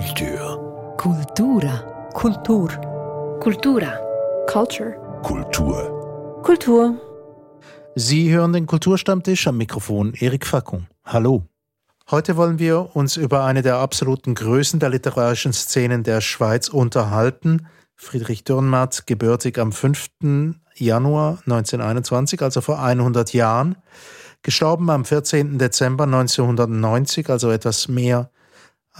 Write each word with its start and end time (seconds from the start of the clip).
Kultur. 0.00 0.96
Kultura. 0.96 2.08
Kultur. 2.14 2.68
Kultura. 3.38 3.98
Culture. 4.46 4.96
Kultur. 5.22 6.40
Kultur. 6.42 6.94
Sie 7.96 8.32
hören 8.32 8.54
den 8.54 8.66
Kulturstammtisch 8.66 9.46
am 9.46 9.58
Mikrofon 9.58 10.14
Erik 10.14 10.46
Fackung. 10.46 10.86
Hallo. 11.04 11.44
Heute 12.10 12.38
wollen 12.38 12.58
wir 12.58 12.96
uns 12.96 13.18
über 13.18 13.44
eine 13.44 13.60
der 13.60 13.76
absoluten 13.76 14.34
Größen 14.34 14.80
der 14.80 14.88
literarischen 14.88 15.52
Szenen 15.52 16.02
der 16.02 16.22
Schweiz 16.22 16.68
unterhalten. 16.68 17.66
Friedrich 17.94 18.44
Dürrenmatt, 18.44 19.06
gebürtig 19.06 19.58
am 19.58 19.70
5. 19.70 20.12
Januar 20.76 21.40
1921, 21.44 22.40
also 22.40 22.62
vor 22.62 22.78
100 22.82 23.34
Jahren, 23.34 23.76
gestorben 24.40 24.88
am 24.88 25.04
14. 25.04 25.58
Dezember 25.58 26.04
1990, 26.04 27.28
also 27.28 27.50
etwas 27.50 27.88
mehr 27.88 28.30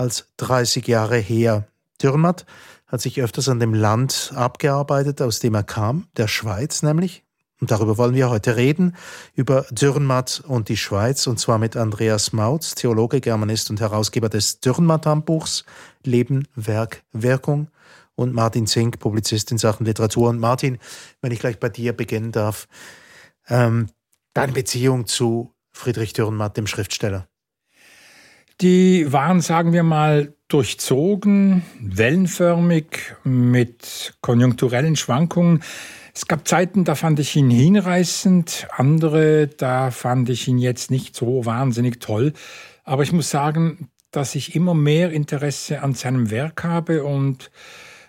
als 0.01 0.27
30 0.39 0.89
Jahre 0.89 1.19
her. 1.19 1.69
Dürrenmatt 2.03 2.47
hat 2.87 3.03
sich 3.03 3.21
öfters 3.21 3.49
an 3.51 3.61
dem 3.61 3.75
Land 3.75 4.33
abgearbeitet, 4.35 5.21
aus 5.21 5.41
dem 5.41 5.55
er 5.55 5.63
kam, 5.63 6.09
der 6.17 6.27
Schweiz 6.27 6.83
nämlich. 6.83 7.23
Und 7.61 7.71
darüber 7.71 7.99
wollen 7.99 8.15
wir 8.15 8.31
heute 8.31 8.57
reden, 8.57 8.97
über 9.35 9.67
Dürrenmatt 9.71 10.43
und 10.49 10.71
die 10.71 10.79
Schweiz, 10.79 11.27
und 11.27 11.39
zwar 11.39 11.59
mit 11.59 11.77
Andreas 11.77 12.33
Mautz, 12.33 12.75
Theologe, 12.75 13.21
Germanist 13.21 13.69
und 13.69 13.81
Herausgeber 13.81 14.31
des 14.31 14.61
Dürrenmatt-Handbuchs 14.61 15.67
Leben, 16.03 16.49
Werk, 16.55 17.03
Wirkung 17.13 17.69
und 18.15 18.33
Martin 18.33 18.67
Zink, 18.67 18.99
Publizist 18.99 19.53
in 19.53 19.59
Sachen 19.59 19.85
Literatur. 19.85 20.31
Und 20.31 20.39
Martin, 20.39 20.79
wenn 21.21 21.33
ich 21.33 21.41
gleich 21.41 21.61
bei 21.61 21.69
dir 21.69 21.93
beginnen 21.93 22.33
darf, 22.33 22.67
ähm, 23.49 23.91
deine 24.33 24.53
Beziehung 24.53 25.07
zu 25.07 25.53
Friedrich 25.73 26.15
Dürrenmatt, 26.15 26.57
dem 26.57 26.67
Schriftsteller. 26.67 27.30
Die 28.61 29.11
waren, 29.11 29.41
sagen 29.41 29.73
wir 29.73 29.83
mal, 29.83 30.35
durchzogen, 30.49 31.63
wellenförmig, 31.81 33.15
mit 33.25 34.15
konjunkturellen 34.21 34.97
Schwankungen. 34.97 35.63
Es 36.15 36.27
gab 36.27 36.47
Zeiten, 36.47 36.85
da 36.85 36.95
fand 36.95 37.21
ich 37.21 37.35
ihn 37.37 37.49
hinreißend, 37.49 38.69
andere, 38.77 39.47
da 39.47 39.91
fand 39.91 40.29
ich 40.29 40.47
ihn 40.47 40.59
jetzt 40.59 40.91
nicht 40.91 41.17
so 41.17 41.47
wahnsinnig 41.47 42.01
toll. 42.01 42.35
Aber 42.85 43.03
ich 43.03 43.13
muss 43.13 43.31
sagen, 43.31 43.89
dass 44.11 44.35
ich 44.35 44.55
immer 44.55 44.75
mehr 44.75 45.11
Interesse 45.11 45.83
an 45.83 45.95
seinem 45.95 46.31
Werk 46.31 46.63
habe 46.63 47.05
und 47.05 47.51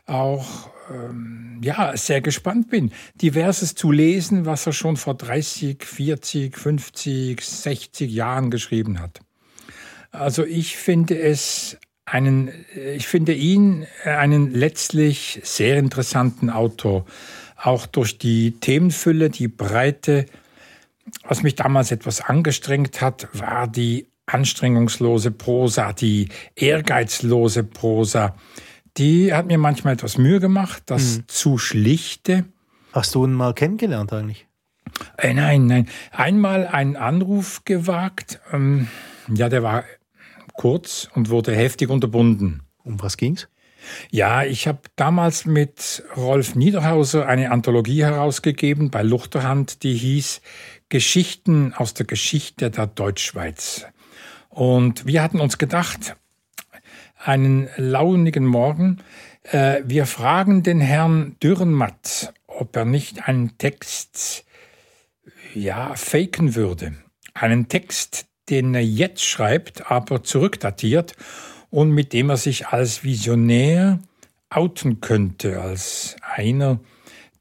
auch 0.06 0.70
ähm, 0.94 1.62
ja, 1.64 1.96
sehr 1.96 2.20
gespannt 2.20 2.70
bin, 2.70 2.92
diverses 3.16 3.76
zu 3.76 3.92
lesen, 3.92 4.46
was 4.46 4.66
er 4.66 4.74
schon 4.74 4.98
vor 4.98 5.14
30, 5.14 5.82
40, 5.82 6.58
50, 6.58 7.42
60 7.42 8.12
Jahren 8.12 8.52
geschrieben 8.52 9.00
hat. 9.00 9.22
Also 10.12 10.46
ich 10.46 10.78
finde 10.78 11.20
es 11.20 11.78
einen, 12.06 12.52
ich 12.96 13.08
finde 13.08 13.34
ihn 13.34 13.88
einen 14.04 14.54
letztlich 14.54 15.40
sehr 15.44 15.78
interessanten 15.78 16.50
Autor, 16.50 17.06
auch 17.56 17.86
durch 17.86 18.18
die 18.18 18.52
Themenfülle, 18.60 19.30
die 19.30 19.48
Breite. 19.48 20.26
Was 21.24 21.44
mich 21.44 21.56
damals 21.56 21.92
etwas 21.92 22.22
angestrengt 22.22 23.02
hat, 23.02 23.28
war 23.34 23.68
die 23.68 24.08
anstrengungslose 24.26 25.32
Prosa, 25.32 25.94
die 25.94 26.30
ehrgeizlose 26.56 27.64
Prosa. 27.64 28.36
Die 28.98 29.34
hat 29.34 29.46
mir 29.46 29.58
manchmal 29.58 29.94
etwas 29.94 30.18
Mühe 30.18 30.40
gemacht, 30.40 30.84
das 30.88 31.18
mhm. 31.18 31.24
zu 31.28 31.58
schlichte. 31.58 32.46
Hast 32.92 33.16
du 33.16 33.26
ihn 33.26 33.34
mal 33.34 33.54
kennengelernt 33.54 34.12
eigentlich? 34.12 34.48
Äh, 35.18 35.34
nein, 35.34 35.68
nein. 35.68 35.88
Einmal 36.12 36.68
einen 36.68 36.98
Anruf 36.98 37.64
gewagt. 37.64 38.42
Ähm, 38.52 38.88
ja, 39.34 39.48
der 39.48 39.64
war 39.64 39.86
kurz 40.62 41.10
und 41.16 41.32
wurde 41.32 41.56
heftig 41.56 41.90
unterbunden. 41.90 42.62
Um 42.84 43.02
was 43.02 43.18
ging's? 43.18 43.48
Ja, 44.12 44.44
ich 44.44 44.68
habe 44.68 44.82
damals 44.96 45.46
mit 45.46 46.04
Rolf 46.16 46.54
Niederhauser 46.54 47.26
eine 47.26 47.50
Anthologie 47.50 48.04
herausgegeben 48.04 48.92
bei 48.92 49.02
Luchterhand, 49.02 49.82
die 49.82 49.96
hieß 49.96 50.40
Geschichten 50.90 51.74
aus 51.74 51.96
der 51.96 52.06
Geschichte 52.06 52.70
der 52.70 52.86
Deutschschweiz. 52.86 53.88
Und 54.50 55.08
wir 55.08 55.24
hatten 55.24 55.40
uns 55.40 55.58
gedacht, 55.58 56.16
einen 57.18 57.68
launigen 57.78 58.46
Morgen. 58.46 58.98
Äh, 59.42 59.82
wir 59.86 60.06
fragen 60.06 60.62
den 60.62 60.80
Herrn 60.80 61.38
Dürrenmatt, 61.42 62.36
ob 62.46 62.76
er 62.76 62.86
nicht 62.86 63.28
einen 63.28 63.58
Text, 63.58 64.46
ja, 65.56 65.96
faken 65.96 66.54
würde. 66.54 66.94
Einen 67.34 67.68
Text, 67.68 68.28
den 68.52 68.76
er 68.76 68.84
jetzt 68.84 69.24
schreibt, 69.24 69.90
aber 69.90 70.24
zurückdatiert 70.24 71.16
und 71.70 71.92
mit 71.92 72.14
dem 72.14 72.30
er 72.30 72.38
sich 72.38 72.68
als 72.68 73.04
Visionär 73.04 74.00
outen 74.50 75.02
könnte, 75.02 75.62
als 75.62 76.18
einer, 76.22 76.80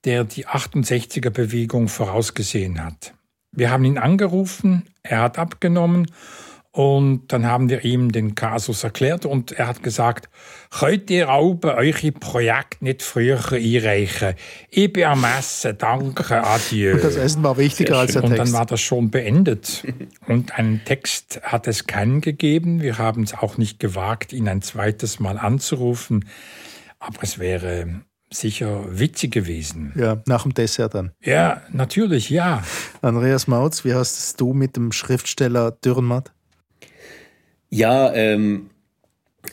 der 0.05 0.25
die 0.25 0.47
68er 0.47 1.31
Bewegung 1.31 1.89
vorausgesehen 1.89 2.83
hat. 2.83 3.13
Wir 3.53 3.71
haben 3.71 3.85
ihn 3.85 3.99
angerufen, 3.99 4.85
er 5.03 5.23
hat 5.23 5.39
abgenommen 5.39 6.07
und 6.71 7.33
dann 7.33 7.47
haben 7.47 7.69
wir 7.69 7.85
ihm 7.85 8.13
den 8.13 8.37
Kasus 8.37 8.85
erklärt 8.85 9.27
und 9.27 9.51
er 9.51 9.67
hat 9.67 9.83
gesagt, 9.83 10.31
könnt 10.71 11.11
ihr 11.11 11.29
auch 11.29 11.59
eure 11.63 12.13
Projekt 12.13 12.81
nicht 12.81 13.03
früher 13.03 13.41
einreichen? 13.53 14.35
Ich 14.71 14.93
bin 14.93 15.05
am 15.05 15.25
Essen, 15.25 15.77
danke, 15.77 16.43
adieu. 16.43 16.95
Und 16.95 17.05
das 17.05 17.17
Essen 17.17 17.43
war 17.43 17.57
wichtiger 17.57 17.99
als 17.99 18.13
der 18.13 18.23
Text. 18.23 18.33
Und 18.33 18.39
dann 18.39 18.53
war 18.53 18.67
das 18.67 18.81
schon 18.81 19.11
beendet. 19.11 19.85
Und 20.27 20.57
einen 20.59 20.85
Text 20.85 21.41
hat 21.43 21.67
es 21.67 21.87
keinen 21.87 22.21
gegeben. 22.21 22.81
Wir 22.81 22.99
haben 22.99 23.25
es 23.25 23.35
auch 23.35 23.59
nicht 23.59 23.81
gewagt, 23.81 24.33
ihn 24.33 24.49
ein 24.49 24.63
zweites 24.63 25.21
Mal 25.21 25.39
anzurufen. 25.39 26.27
Aber 26.99 27.19
es 27.23 27.39
wäre 27.39 28.03
sicher 28.33 28.85
witzig 28.89 29.33
gewesen. 29.33 29.93
Ja, 29.97 30.23
nach 30.27 30.45
dem 30.45 30.55
Dessert 30.55 30.95
dann. 30.95 31.11
Ja, 31.23 31.63
natürlich, 31.73 32.31
ja. 32.31 32.63
Andreas 33.03 33.49
Mautz, 33.49 33.85
wie 33.85 33.95
hast 33.95 34.41
du 34.41 34.53
mit 34.53 34.77
dem 34.77 34.93
Schriftsteller 34.93 35.73
Dürrenmatt? 35.73 36.33
Ja, 37.71 38.13
ähm, 38.13 38.70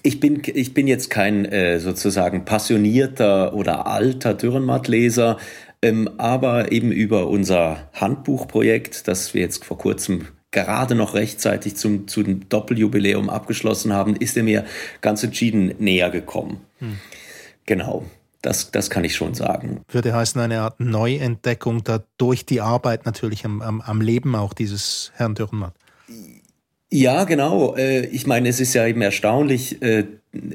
ich 0.04 0.20
bin, 0.20 0.42
ich 0.46 0.74
bin 0.74 0.88
jetzt 0.88 1.10
kein 1.10 1.46
äh, 1.46 1.80
sozusagen 1.80 2.46
passionierter 2.46 3.54
oder 3.54 3.88
alter 3.88 4.34
Dürrenmatt-Leser, 4.34 5.38
ähm, 5.82 6.10
aber 6.18 6.72
eben 6.72 6.92
über 6.92 7.28
unser 7.28 7.90
Handbuchprojekt, 7.94 9.08
das 9.08 9.34
wir 9.34 9.42
jetzt 9.42 9.66
vor 9.66 9.78
kurzem 9.78 10.28
gerade 10.52 10.96
noch 10.96 11.14
rechtzeitig 11.14 11.76
zum, 11.76 12.08
zu 12.08 12.24
dem 12.24 12.50
Doppeljubiläum 12.50 13.30
abgeschlossen 13.30 13.94
haben, 13.94 14.16
ist 14.16 14.38
er 14.38 14.44
mir 14.44 14.66
ganz 15.02 15.24
entschieden 15.24 15.74
näher 15.78 16.10
gekommen. 16.10 16.62
Hm. 16.80 16.98
Genau. 17.66 18.06
Das, 18.42 18.72
das 18.72 18.90
kann 18.90 19.04
ich 19.04 19.16
schon 19.16 19.34
sagen. 19.34 19.82
Würde 19.90 20.14
heißen, 20.14 20.40
eine 20.40 20.62
Art 20.62 20.80
Neuentdeckung 20.80 21.84
da 21.84 22.04
durch 22.18 22.46
die 22.46 22.62
Arbeit 22.62 23.06
natürlich 23.06 23.44
am, 23.46 23.62
am, 23.62 23.82
am 23.82 24.00
Leben 24.00 24.36
auch 24.36 24.54
dieses 24.54 25.12
Herrn 25.16 25.36
Dürrenmatt. 25.36 25.74
Ja, 26.92 27.26
genau. 27.26 27.76
Äh, 27.76 28.06
ich 28.08 28.28
meine, 28.28 28.50
es 28.50 28.60
ist 28.60 28.74
ja 28.74 28.86
eben 28.88 29.02
erstaunlich, 29.02 29.82
äh, 29.82 30.06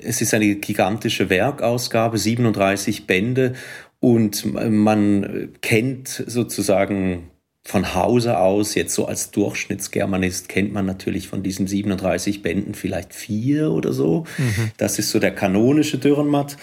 es 0.03 0.21
ist 0.23 0.33
eine 0.33 0.55
gigantische 0.57 1.29
Werkausgabe, 1.29 2.19
37 2.19 3.07
Bände 3.07 3.55
und 4.01 4.53
man 4.55 5.51
kennt 5.61 6.09
sozusagen 6.27 7.31
von 7.65 7.95
Hause 7.95 8.39
aus, 8.39 8.75
jetzt 8.75 8.95
so 8.95 9.07
als 9.07 9.31
Durchschnittsgermanist, 9.31 10.49
kennt 10.49 10.73
man 10.73 10.87
natürlich 10.87 11.29
von 11.29 11.43
diesen 11.45 11.69
37 11.69 12.43
Bänden 12.43 12.75
vielleicht 12.75 13.15
vier 13.15 13.71
oder 13.71 13.93
so. 13.93 14.25
Mhm. 14.39 14.73
Das 14.77 14.99
ist 14.99 15.11
so 15.11 15.21
der 15.21 15.33
kanonische 15.33 15.99
Dürrenmatt. 15.99 16.57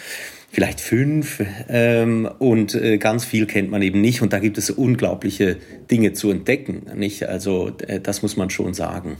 Vielleicht 0.51 0.81
fünf 0.81 1.43
ähm, 1.69 2.27
und 2.39 2.73
äh, 2.73 2.97
ganz 2.97 3.23
viel 3.23 3.45
kennt 3.45 3.69
man 3.69 3.83
eben 3.83 4.01
nicht 4.01 4.21
und 4.23 4.33
da 4.33 4.39
gibt 4.39 4.57
es 4.57 4.71
unglaubliche 4.71 5.57
Dinge 5.91 6.13
zu 6.13 6.31
entdecken, 6.31 6.87
nicht? 6.95 7.29
Also 7.29 7.69
das 7.69 8.23
muss 8.23 8.35
man 8.35 8.49
schon 8.49 8.73
sagen. 8.73 9.17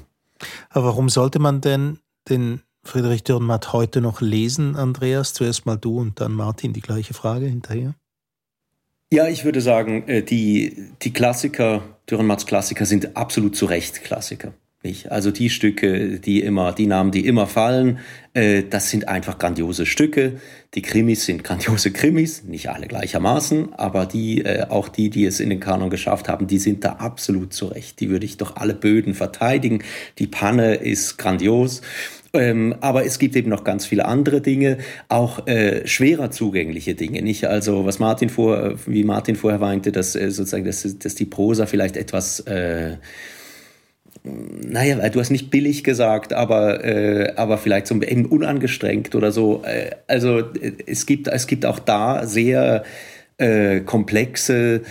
Aber 0.70 0.86
warum 0.86 1.10
sollte 1.10 1.40
man 1.40 1.62
denn 1.62 2.00
den 2.30 2.62
Friedrich 2.84 3.24
Dürrenmatt 3.24 3.74
heute 3.74 4.02
noch 4.02 4.22
lesen, 4.22 4.76
Andreas? 4.76 5.34
Zuerst 5.34 5.66
mal 5.66 5.78
du 5.78 6.00
und 6.00 6.20
dann 6.20 6.34
Martin 6.34 6.74
die 6.74 6.82
gleiche 6.82 7.14
Frage 7.14 7.46
hinterher. 7.46 7.96
Ja, 9.12 9.28
ich 9.28 9.44
würde 9.44 9.62
sagen, 9.62 10.08
äh, 10.08 10.22
die, 10.22 10.92
die 11.02 11.12
Klassiker, 11.12 11.82
Dürrenmatts 12.10 12.46
Klassiker 12.46 12.86
sind 12.86 13.18
absolut 13.18 13.56
zu 13.56 13.66
Recht 13.66 14.04
Klassiker. 14.04 14.54
Nicht? 14.82 15.12
Also 15.12 15.30
die 15.32 15.50
Stücke, 15.50 16.20
die 16.22 16.42
immer, 16.42 16.72
die 16.72 16.88
Namen, 16.88 17.12
die 17.12 17.26
immer 17.26 17.48
fallen, 17.48 18.00
äh, 18.34 18.64
das 18.64 18.90
sind 18.90 19.10
einfach 19.10 19.38
grandiose 19.38 19.86
Stücke. 19.86 20.40
Die 20.74 20.82
Krimis 20.82 21.26
sind 21.26 21.44
grandiose 21.44 21.92
Krimis, 21.92 22.46
nicht 22.46 22.70
alle 22.70 22.88
gleichermaßen, 22.88 23.74
aber 23.74 24.06
die, 24.06 24.46
äh, 24.46 24.68
auch 24.70 24.88
die, 24.88 25.10
die 25.10 25.26
es 25.26 25.42
in 25.42 25.50
den 25.50 25.60
Kanon 25.60 25.90
geschafft 25.90 26.30
haben, 26.30 26.48
die 26.48 26.60
sind 26.60 26.86
da 26.86 26.94
absolut 26.94 27.52
zurecht. 27.52 28.00
Die 28.00 28.10
würde 28.10 28.26
ich 28.26 28.38
doch 28.38 28.56
alle 28.56 28.74
Böden 28.74 29.16
verteidigen. 29.16 29.84
Die 30.18 30.28
Panne 30.28 30.76
ist 30.76 31.18
grandios. 31.18 31.82
Ähm, 32.32 32.76
aber 32.80 33.06
es 33.06 33.20
gibt 33.20 33.36
eben 33.36 33.50
noch 33.50 33.66
ganz 33.66 33.86
viele 33.86 34.06
andere 34.06 34.40
Dinge, 34.40 34.78
auch 35.10 35.46
äh, 35.48 35.86
schwerer 35.88 36.32
zugängliche 36.32 36.96
Dinge. 36.96 37.22
Nicht 37.22 37.46
also, 37.46 37.84
was 37.84 38.00
Martin 38.00 38.30
vor, 38.30 38.76
wie 38.86 39.04
Martin 39.04 39.36
vorher 39.36 39.60
meinte, 39.60 39.92
dass 39.92 40.16
äh, 40.16 40.32
sozusagen, 40.32 40.64
dass, 40.64 40.84
dass 41.00 41.16
die 41.16 41.26
Prosa 41.26 41.66
vielleicht 41.66 41.98
etwas 41.98 42.40
äh, 42.42 42.96
naja, 44.68 45.10
du 45.10 45.20
hast 45.20 45.30
nicht 45.30 45.52
billig 45.52 45.84
gesagt, 45.84 46.34
aber, 46.34 46.84
äh, 46.84 47.34
aber 47.36 47.58
vielleicht 47.58 47.88
so 47.88 48.02
eben 48.02 48.26
unangestrengt 48.26 49.16
oder 49.16 49.32
so. 49.32 49.64
Äh, 49.64 49.92
also 50.08 50.44
es 50.86 51.06
gibt, 51.06 51.28
es 51.28 51.48
gibt 51.48 51.66
auch 51.66 51.80
da 51.80 52.26
sehr 52.26 52.84
äh, 53.38 53.82
komplexe 53.82 54.82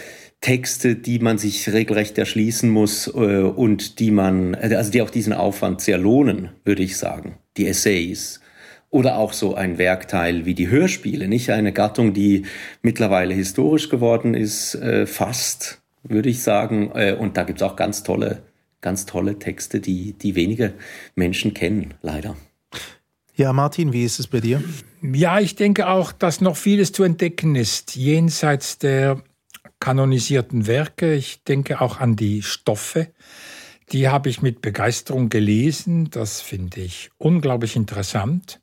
Texte, 0.40 0.94
die 0.94 1.18
man 1.18 1.38
sich 1.38 1.72
regelrecht 1.72 2.16
erschließen 2.16 2.70
muss 2.70 3.08
äh, 3.08 3.10
und 3.10 3.98
die 3.98 4.10
man, 4.10 4.54
also 4.54 4.90
die 4.90 5.02
auch 5.02 5.10
diesen 5.10 5.32
Aufwand 5.32 5.80
sehr 5.80 5.98
lohnen, 5.98 6.50
würde 6.64 6.82
ich 6.82 6.96
sagen. 6.96 7.38
Die 7.56 7.66
Essays. 7.66 8.40
Oder 8.90 9.18
auch 9.18 9.34
so 9.34 9.54
ein 9.54 9.76
Werkteil 9.76 10.46
wie 10.46 10.54
die 10.54 10.70
Hörspiele, 10.70 11.28
nicht 11.28 11.50
eine 11.50 11.72
Gattung, 11.72 12.14
die 12.14 12.46
mittlerweile 12.80 13.34
historisch 13.34 13.90
geworden 13.90 14.32
ist, 14.32 14.76
äh, 14.76 15.06
fast, 15.06 15.82
würde 16.04 16.30
ich 16.30 16.42
sagen. 16.42 16.90
Äh, 16.94 17.14
und 17.18 17.36
da 17.36 17.42
gibt 17.42 17.60
es 17.60 17.62
auch 17.62 17.76
ganz 17.76 18.02
tolle, 18.02 18.42
ganz 18.80 19.06
tolle 19.06 19.38
Texte, 19.38 19.80
die, 19.80 20.12
die 20.12 20.34
wenige 20.34 20.74
Menschen 21.14 21.54
kennen, 21.54 21.94
leider. 22.02 22.36
Ja, 23.34 23.52
Martin, 23.52 23.92
wie 23.92 24.04
ist 24.04 24.18
es 24.18 24.26
bei 24.26 24.40
dir? 24.40 24.62
Ja, 25.00 25.38
ich 25.38 25.54
denke 25.54 25.88
auch, 25.88 26.10
dass 26.10 26.40
noch 26.40 26.56
vieles 26.56 26.90
zu 26.90 27.04
entdecken 27.04 27.54
ist, 27.54 27.94
jenseits 27.94 28.78
der 28.78 29.22
kanonisierten 29.78 30.66
Werke. 30.66 31.14
Ich 31.14 31.44
denke 31.44 31.80
auch 31.80 32.00
an 32.00 32.16
die 32.16 32.42
Stoffe. 32.42 33.12
Die 33.92 34.08
habe 34.08 34.28
ich 34.28 34.42
mit 34.42 34.60
Begeisterung 34.60 35.28
gelesen. 35.28 36.10
Das 36.10 36.40
finde 36.40 36.80
ich 36.80 37.10
unglaublich 37.16 37.76
interessant, 37.76 38.60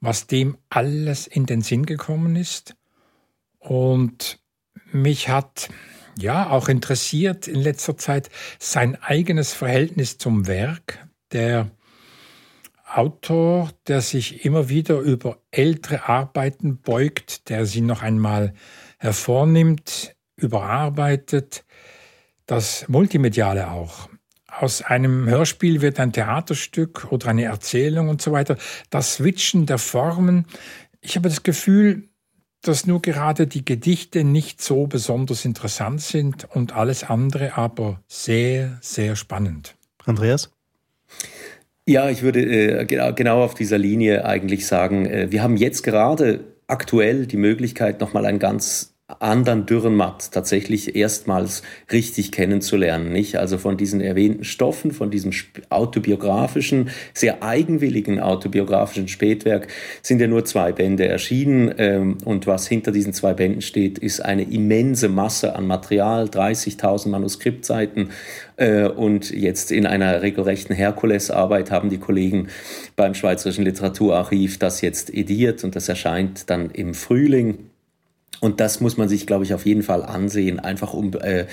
was 0.00 0.26
dem 0.26 0.58
alles 0.68 1.26
in 1.26 1.46
den 1.46 1.62
Sinn 1.62 1.86
gekommen 1.86 2.36
ist. 2.36 2.76
Und 3.58 4.38
mich 4.92 5.28
hat 5.28 5.70
ja 6.18 6.50
auch 6.50 6.68
interessiert 6.68 7.48
in 7.48 7.60
letzter 7.60 7.96
Zeit 7.96 8.30
sein 8.58 9.00
eigenes 9.02 9.52
Verhältnis 9.52 10.18
zum 10.18 10.46
Werk. 10.46 11.06
Der 11.32 11.70
Autor, 12.94 13.70
der 13.88 14.00
sich 14.00 14.44
immer 14.44 14.68
wieder 14.68 15.00
über 15.00 15.38
ältere 15.50 16.08
Arbeiten 16.08 16.78
beugt, 16.78 17.48
der 17.48 17.66
sie 17.66 17.80
noch 17.80 18.02
einmal 18.02 18.54
hervornimmt, 18.98 20.14
überarbeitet, 20.36 21.64
das 22.46 22.86
Multimediale 22.88 23.70
auch. 23.70 24.08
Aus 24.46 24.82
einem 24.82 25.26
Hörspiel 25.26 25.80
wird 25.80 25.98
ein 25.98 26.12
Theaterstück 26.12 27.10
oder 27.10 27.28
eine 27.28 27.44
Erzählung 27.44 28.08
und 28.08 28.22
so 28.22 28.30
weiter. 28.30 28.56
Das 28.90 29.14
Switchen 29.14 29.66
der 29.66 29.78
Formen. 29.78 30.46
Ich 31.00 31.16
habe 31.16 31.28
das 31.28 31.42
Gefühl, 31.42 32.08
dass 32.68 32.86
nur 32.86 33.02
gerade 33.02 33.46
die 33.46 33.64
Gedichte 33.64 34.24
nicht 34.24 34.62
so 34.62 34.86
besonders 34.86 35.44
interessant 35.44 36.00
sind 36.00 36.48
und 36.54 36.74
alles 36.74 37.04
andere 37.04 37.56
aber 37.56 38.00
sehr, 38.08 38.78
sehr 38.80 39.16
spannend. 39.16 39.76
Andreas? 40.04 40.50
Ja, 41.86 42.08
ich 42.08 42.22
würde 42.22 42.40
äh, 42.40 42.84
genau, 42.86 43.12
genau 43.12 43.44
auf 43.44 43.54
dieser 43.54 43.76
Linie 43.76 44.24
eigentlich 44.24 44.66
sagen, 44.66 45.04
äh, 45.06 45.30
wir 45.30 45.42
haben 45.42 45.56
jetzt 45.56 45.82
gerade 45.82 46.40
aktuell 46.66 47.26
die 47.26 47.36
Möglichkeit, 47.36 48.00
nochmal 48.00 48.24
ein 48.24 48.38
ganz 48.38 48.93
anderen 49.06 49.66
Dürrenmatt 49.66 50.32
tatsächlich 50.32 50.96
erstmals 50.96 51.62
richtig 51.92 52.32
kennenzulernen, 52.32 53.12
nicht? 53.12 53.36
Also 53.36 53.58
von 53.58 53.76
diesen 53.76 54.00
erwähnten 54.00 54.44
Stoffen, 54.44 54.92
von 54.92 55.10
diesem 55.10 55.30
autobiografischen, 55.68 56.88
sehr 57.12 57.42
eigenwilligen 57.42 58.18
autobiografischen 58.18 59.08
Spätwerk 59.08 59.68
sind 60.00 60.22
ja 60.22 60.26
nur 60.26 60.46
zwei 60.46 60.72
Bände 60.72 61.06
erschienen 61.06 61.74
ähm, 61.76 62.16
und 62.24 62.46
was 62.46 62.66
hinter 62.66 62.92
diesen 62.92 63.12
zwei 63.12 63.34
Bänden 63.34 63.60
steht, 63.60 63.98
ist 63.98 64.24
eine 64.24 64.44
immense 64.44 65.10
Masse 65.10 65.54
an 65.54 65.66
Material, 65.66 66.24
30.000 66.24 67.10
Manuskriptseiten 67.10 68.08
äh, 68.56 68.88
und 68.88 69.30
jetzt 69.30 69.70
in 69.70 69.84
einer 69.86 70.22
regelrechten 70.22 70.74
Herkulesarbeit 70.74 71.70
haben 71.70 71.90
die 71.90 71.98
Kollegen 71.98 72.48
beim 72.96 73.12
Schweizerischen 73.12 73.66
Literaturarchiv 73.66 74.58
das 74.58 74.80
jetzt 74.80 75.12
ediert 75.12 75.62
und 75.62 75.76
das 75.76 75.90
erscheint 75.90 76.48
dann 76.48 76.70
im 76.70 76.94
Frühling 76.94 77.70
und 78.44 78.60
das 78.60 78.82
muss 78.82 78.98
man 78.98 79.08
sich, 79.08 79.26
glaube 79.26 79.44
ich, 79.44 79.54
auf 79.54 79.64
jeden 79.64 79.82
Fall 79.82 80.02
ansehen. 80.02 80.60
Einfach 80.60 80.92
um, 80.92 81.14
äh, 81.14 81.46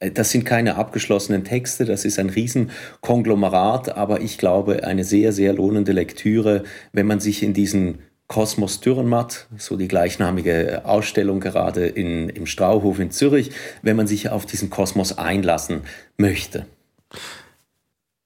das 0.00 0.30
sind 0.30 0.46
keine 0.46 0.76
abgeschlossenen 0.76 1.44
Texte, 1.44 1.84
das 1.84 2.06
ist 2.06 2.18
ein 2.18 2.30
Riesenkonglomerat, 2.30 3.94
aber 3.98 4.22
ich 4.22 4.38
glaube, 4.38 4.82
eine 4.84 5.04
sehr, 5.04 5.34
sehr 5.34 5.52
lohnende 5.52 5.92
Lektüre, 5.92 6.64
wenn 6.94 7.06
man 7.06 7.20
sich 7.20 7.42
in 7.42 7.52
diesen 7.52 7.98
Kosmos 8.28 8.80
Dürrenmatt, 8.80 9.46
so 9.58 9.76
die 9.76 9.88
gleichnamige 9.88 10.86
Ausstellung 10.86 11.40
gerade 11.40 11.86
in, 11.86 12.30
im 12.30 12.46
Strauhof 12.46 12.98
in 12.98 13.10
Zürich, 13.10 13.50
wenn 13.82 13.96
man 13.96 14.06
sich 14.06 14.30
auf 14.30 14.46
diesen 14.46 14.70
Kosmos 14.70 15.18
einlassen 15.18 15.82
möchte. 16.16 16.64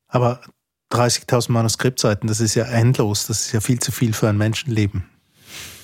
Aber 0.07 0.41
30.000 0.93 1.51
Manuskriptseiten, 1.51 2.29
das 2.29 2.39
ist 2.39 2.55
ja 2.55 2.67
endlos, 2.67 3.27
das 3.27 3.47
ist 3.47 3.53
ja 3.53 3.61
viel 3.61 3.81
zu 3.81 3.91
viel 3.91 4.13
für 4.13 4.29
ein 4.29 4.39
Menschenleben. 4.39 5.09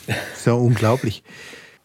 Das 0.06 0.16
ist 0.36 0.46
ja 0.46 0.52
unglaublich. 0.52 1.24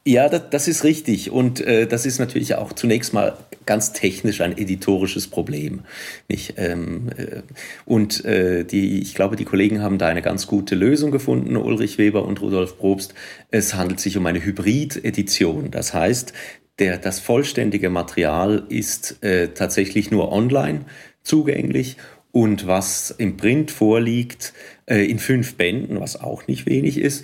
Ja, 0.06 0.28
das, 0.28 0.50
das 0.50 0.68
ist 0.68 0.84
richtig. 0.84 1.32
Und 1.32 1.62
äh, 1.62 1.88
das 1.88 2.06
ist 2.06 2.20
natürlich 2.20 2.56
auch 2.56 2.74
zunächst 2.74 3.14
mal 3.14 3.38
ganz 3.66 3.94
technisch 3.94 4.42
ein 4.42 4.58
editorisches 4.58 5.28
Problem. 5.28 5.82
Nicht? 6.28 6.56
Ähm, 6.58 7.10
äh, 7.16 7.42
und 7.86 8.26
äh, 8.26 8.66
die, 8.66 9.02
ich 9.02 9.16
glaube, 9.16 9.38
die 9.38 9.46
Kollegen 9.46 9.82
haben 9.82 9.98
da 9.98 10.08
eine 10.08 10.22
ganz 10.22 10.48
gute 10.48 10.76
Lösung 10.76 11.12
gefunden, 11.12 11.56
Ulrich 11.56 11.98
Weber 11.98 12.26
und 12.26 12.42
Rudolf 12.42 12.78
Probst. 12.78 13.14
Es 13.50 13.76
handelt 13.76 14.02
sich 14.02 14.18
um 14.18 14.26
eine 14.26 14.44
Hybrid-Edition. 14.44 15.72
Das 15.72 15.94
heißt, 15.94 16.34
der, 16.80 16.98
das 16.98 17.20
vollständige 17.20 17.90
Material 17.90 18.66
ist 18.68 19.24
äh, 19.24 19.50
tatsächlich 19.50 20.12
nur 20.12 20.34
online 20.34 20.82
zugänglich 21.22 21.96
und 22.34 22.66
was 22.68 23.12
im 23.12 23.38
Print 23.38 23.70
vorliegt, 23.72 24.54
äh, 24.88 25.06
in 25.06 25.20
fünf 25.20 25.56
Bänden, 25.56 26.02
was 26.02 26.20
auch 26.20 26.48
nicht 26.48 26.66
wenig 26.66 26.98
ist, 26.98 27.24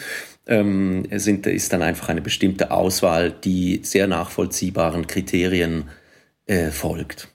ähm, 0.49 1.05
sind, 1.11 1.45
ist 1.45 1.71
dann 1.71 1.83
einfach 1.83 2.09
eine 2.09 2.21
bestimmte 2.21 2.71
Auswahl, 2.71 3.31
die 3.31 3.81
sehr 3.83 4.07
nachvollziehbaren 4.07 5.07
Kriterien 5.07 5.85
äh, 6.47 6.71
folgt. 6.71 7.29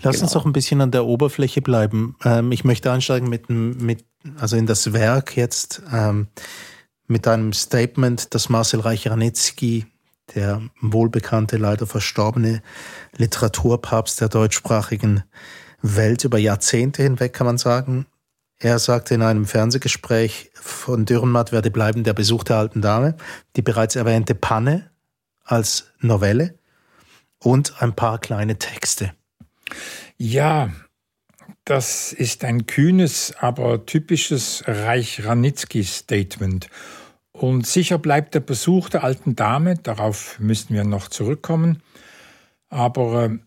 Lass 0.00 0.14
genau. 0.16 0.24
uns 0.24 0.32
doch 0.32 0.46
ein 0.46 0.54
bisschen 0.54 0.80
an 0.80 0.90
der 0.90 1.04
Oberfläche 1.04 1.60
bleiben. 1.60 2.16
Ähm, 2.24 2.50
ich 2.50 2.64
möchte 2.64 2.90
einsteigen 2.90 3.28
mit, 3.28 3.50
mit, 3.50 4.04
also 4.38 4.56
in 4.56 4.66
das 4.66 4.94
Werk 4.94 5.36
jetzt, 5.36 5.82
ähm, 5.92 6.28
mit 7.06 7.28
einem 7.28 7.52
Statement, 7.52 8.34
das 8.34 8.48
Marcel 8.48 8.80
Reich-Ranitzky, 8.80 9.86
der 10.34 10.62
wohlbekannte, 10.80 11.58
leider 11.58 11.86
verstorbene 11.86 12.62
Literaturpapst 13.16 14.20
der 14.20 14.28
deutschsprachigen 14.28 15.22
Welt 15.82 16.24
über 16.24 16.38
Jahrzehnte 16.38 17.02
hinweg, 17.02 17.34
kann 17.34 17.46
man 17.46 17.58
sagen, 17.58 18.06
er 18.60 18.78
sagte 18.78 19.14
in 19.14 19.22
einem 19.22 19.46
Fernsehgespräch, 19.46 20.50
von 20.54 21.04
Dürrenmatt 21.04 21.52
werde 21.52 21.70
bleiben 21.70 22.02
der 22.02 22.12
Besuch 22.12 22.44
der 22.44 22.56
alten 22.56 22.82
Dame, 22.82 23.16
die 23.56 23.62
bereits 23.62 23.96
erwähnte 23.96 24.34
Panne 24.34 24.90
als 25.44 25.92
Novelle 26.00 26.58
und 27.38 27.80
ein 27.80 27.94
paar 27.94 28.18
kleine 28.18 28.58
Texte. 28.58 29.12
Ja, 30.16 30.70
das 31.64 32.12
ist 32.12 32.44
ein 32.44 32.66
kühnes, 32.66 33.34
aber 33.38 33.86
typisches 33.86 34.64
Reich-Ranitzky-Statement. 34.66 36.68
Und 37.30 37.66
sicher 37.66 37.98
bleibt 37.98 38.34
der 38.34 38.40
Besuch 38.40 38.88
der 38.88 39.04
alten 39.04 39.36
Dame, 39.36 39.76
darauf 39.76 40.40
müssen 40.40 40.74
wir 40.74 40.84
noch 40.84 41.08
zurückkommen. 41.08 41.82
Aber 42.68 43.26
äh, 43.26 43.38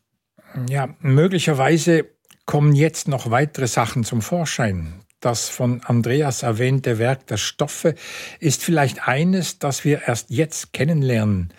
ja, 0.69 0.95
möglicherweise 1.00 2.05
kommen 2.45 2.74
jetzt 2.74 3.07
noch 3.07 3.31
weitere 3.31 3.67
Sachen 3.67 4.03
zum 4.03 4.21
Vorschein. 4.21 5.00
Das 5.21 5.49
von 5.49 5.81
Andreas 5.85 6.43
erwähnte 6.43 6.97
Werk 6.97 7.27
der 7.27 7.37
Stoffe 7.37 7.95
ist 8.39 8.63
vielleicht 8.63 9.07
eines, 9.07 9.59
das 9.59 9.85
wir 9.85 10.01
erst 10.07 10.31
jetzt 10.31 10.73
kennenlernen, 10.73 11.53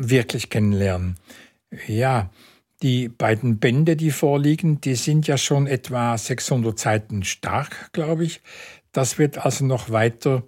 wirklich 0.00 0.50
kennenlernen. 0.50 1.16
Ja, 1.86 2.30
die 2.82 3.08
beiden 3.08 3.58
Bände, 3.58 3.96
die 3.96 4.10
vorliegen, 4.10 4.80
die 4.80 4.94
sind 4.94 5.26
ja 5.26 5.36
schon 5.36 5.66
etwa 5.66 6.16
600 6.16 6.78
Seiten 6.78 7.22
stark, 7.22 7.92
glaube 7.92 8.24
ich. 8.24 8.40
Das 8.92 9.18
wird 9.18 9.44
also 9.44 9.64
noch 9.66 9.90
weiter 9.90 10.42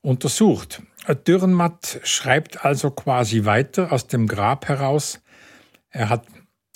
untersucht. 0.00 0.82
Dürrenmatt 1.26 2.00
schreibt 2.04 2.64
also 2.64 2.90
quasi 2.90 3.44
weiter 3.44 3.92
aus 3.92 4.06
dem 4.06 4.26
Grab 4.26 4.68
heraus. 4.68 5.20
Er 5.90 6.08
hat 6.08 6.24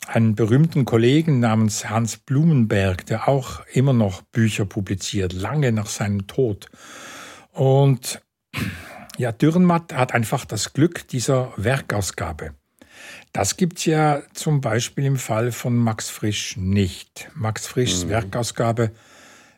einen 0.07 0.35
berühmten 0.35 0.85
Kollegen 0.85 1.41
namens 1.41 1.91
Hans 1.91 2.17
Blumenberg, 2.17 3.07
der 3.07 3.29
auch 3.29 3.61
immer 3.73 3.93
noch 3.93 4.23
Bücher 4.23 4.65
publiziert, 4.65 5.33
lange 5.33 5.73
nach 5.73 5.87
seinem 5.87 6.27
Tod. 6.27 6.69
Und 7.53 8.21
ja, 9.19 9.33
Dürrenmatt 9.33 9.93
hat 9.93 10.15
einfach 10.15 10.45
das 10.45 10.73
Glück 10.73 11.09
dieser 11.09 11.53
Werkausgabe. 11.57 12.55
Das 13.33 13.57
gibt's 13.57 13.85
ja 13.85 14.23
zum 14.33 14.61
Beispiel 14.61 15.05
im 15.05 15.17
Fall 15.17 15.53
von 15.53 15.77
Max 15.77 16.09
Frisch 16.09 16.57
nicht. 16.57 17.29
Max 17.35 17.67
Frischs 17.67 18.05
mhm. 18.05 18.11
Werkausgabe, 18.11 18.93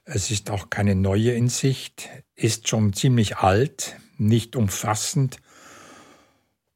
es 0.04 0.30
ist 0.30 0.50
auch 0.50 0.70
keine 0.70 0.94
neue 0.94 1.32
in 1.32 1.48
Sicht, 1.48 2.08
ist 2.34 2.68
schon 2.68 2.92
ziemlich 2.92 3.36
alt, 3.36 3.96
nicht 4.16 4.56
umfassend 4.56 5.38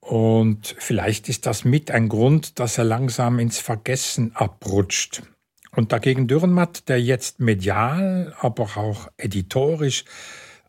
und 0.02 0.74
vielleicht 0.78 1.28
ist 1.28 1.46
das 1.46 1.64
mit 1.64 1.92
ein 1.92 2.08
Grund, 2.08 2.58
dass 2.58 2.76
er 2.76 2.82
langsam 2.82 3.38
ins 3.38 3.60
Vergessen 3.60 4.34
abrutscht. 4.34 5.22
Und 5.70 5.92
dagegen 5.92 6.26
Dürrenmatt, 6.26 6.88
der 6.88 7.00
jetzt 7.00 7.38
medial, 7.38 8.34
aber 8.40 8.76
auch 8.76 9.08
editorisch 9.16 10.04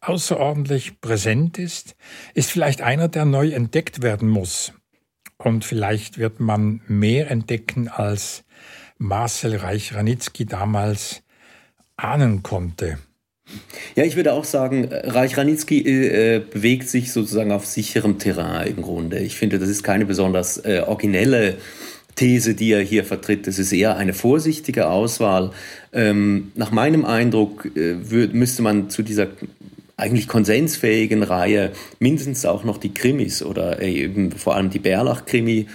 außerordentlich 0.02 1.02
präsent 1.02 1.58
ist, 1.58 1.96
ist 2.36 2.52
vielleicht 2.52 2.82
einer, 2.82 3.08
der 3.08 3.26
neu 3.26 3.50
entdeckt 3.50 4.04
werden 4.04 4.30
muss. 4.30 4.72
Und 5.38 5.66
vielleicht 5.66 6.20
wird 6.20 6.40
man 6.40 6.82
mehr 6.88 7.32
entdecken, 7.32 7.88
als 7.88 8.44
Marcel 9.00 9.56
Reich-Ranitzky 9.56 10.46
damals 10.46 11.24
ahnen 11.98 12.44
konnte. 12.44 13.00
Ja, 13.96 14.04
ich 14.04 14.16
würde 14.16 14.34
auch 14.34 14.46
sagen, 14.46 14.90
Reich 14.92 15.38
Ranitzky 15.38 15.82
äh, 15.82 16.40
bewegt 16.40 16.90
sich 16.90 17.12
sozusagen 17.12 17.52
auf 17.52 17.66
sicherem 17.66 18.18
Terrain 18.18 18.76
im 18.76 18.82
Grunde. 18.82 19.20
Ich 19.20 19.36
finde, 19.36 19.60
das 19.60 19.70
ist 19.70 19.84
keine 19.84 20.06
besonders 20.06 20.58
äh, 20.58 20.84
originelle 20.86 21.58
These, 22.16 22.56
die 22.56 22.72
er 22.72 22.82
hier 22.82 23.04
vertritt. 23.04 23.46
Das 23.46 23.60
ist 23.60 23.72
eher 23.72 23.98
eine 23.98 24.14
vorsichtige 24.14 24.88
Auswahl. 24.88 25.52
Ähm, 25.92 26.52
nach 26.56 26.72
meinem 26.72 27.06
Eindruck 27.06 27.70
äh, 27.76 27.96
müsste 28.34 28.62
man 28.62 28.90
zu 28.90 29.04
dieser 29.04 29.28
eigentlich 29.96 30.28
konsensfähigen 30.28 31.22
Reihe 31.22 31.72
mindestens 32.00 32.46
auch 32.46 32.64
noch 32.64 32.78
die 32.78 32.94
Krimis 32.94 33.44
oder 33.44 33.82
eben 33.82 34.32
vor 34.32 34.56
allem 34.56 34.72
die 34.72 34.80
Bärlach-Krimi 34.80 35.68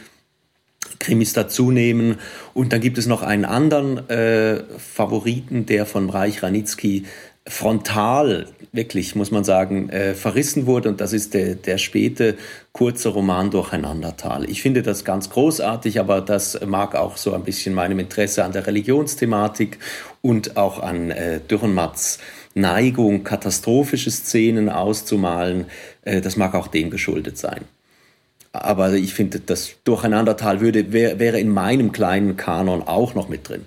Krimis 0.98 1.32
dazu 1.32 1.70
nehmen. 1.70 2.16
Und 2.54 2.72
dann 2.72 2.80
gibt 2.80 2.98
es 2.98 3.06
noch 3.06 3.22
einen 3.22 3.44
anderen 3.44 4.08
äh, 4.08 4.62
Favoriten, 4.78 5.66
der 5.66 5.86
von 5.86 6.10
Reich 6.10 6.42
Ranitzky 6.42 7.04
frontal, 7.48 8.46
wirklich, 8.72 9.14
muss 9.14 9.30
man 9.30 9.44
sagen, 9.44 9.88
äh, 9.90 10.14
verrissen 10.14 10.66
wurde. 10.66 10.88
Und 10.88 11.00
das 11.00 11.12
ist 11.12 11.34
der, 11.34 11.54
der 11.54 11.78
späte 11.78 12.36
kurze 12.72 13.08
Roman 13.08 13.50
Durcheinandertal. 13.50 14.48
Ich 14.48 14.62
finde 14.62 14.82
das 14.82 15.04
ganz 15.04 15.30
großartig, 15.30 15.98
aber 15.98 16.20
das 16.20 16.60
mag 16.64 16.94
auch 16.94 17.16
so 17.16 17.32
ein 17.34 17.44
bisschen 17.44 17.74
meinem 17.74 17.98
Interesse 17.98 18.44
an 18.44 18.52
der 18.52 18.66
Religionsthematik 18.66 19.78
und 20.22 20.56
auch 20.56 20.80
an 20.80 21.10
äh, 21.10 21.40
Dürrenmatts 21.40 22.18
Neigung, 22.54 23.24
katastrophische 23.24 24.10
Szenen 24.10 24.68
auszumalen. 24.68 25.66
Äh, 26.02 26.20
das 26.20 26.36
mag 26.36 26.54
auch 26.54 26.68
dem 26.68 26.90
geschuldet 26.90 27.38
sein. 27.38 27.64
Aber 28.52 28.92
ich 28.94 29.14
finde, 29.14 29.40
das 29.40 29.76
Durcheinandertal 29.84 30.60
würde, 30.60 30.92
wär, 30.92 31.18
wäre 31.18 31.38
in 31.38 31.50
meinem 31.50 31.92
kleinen 31.92 32.36
Kanon 32.36 32.82
auch 32.82 33.14
noch 33.14 33.28
mit 33.28 33.48
drin. 33.48 33.66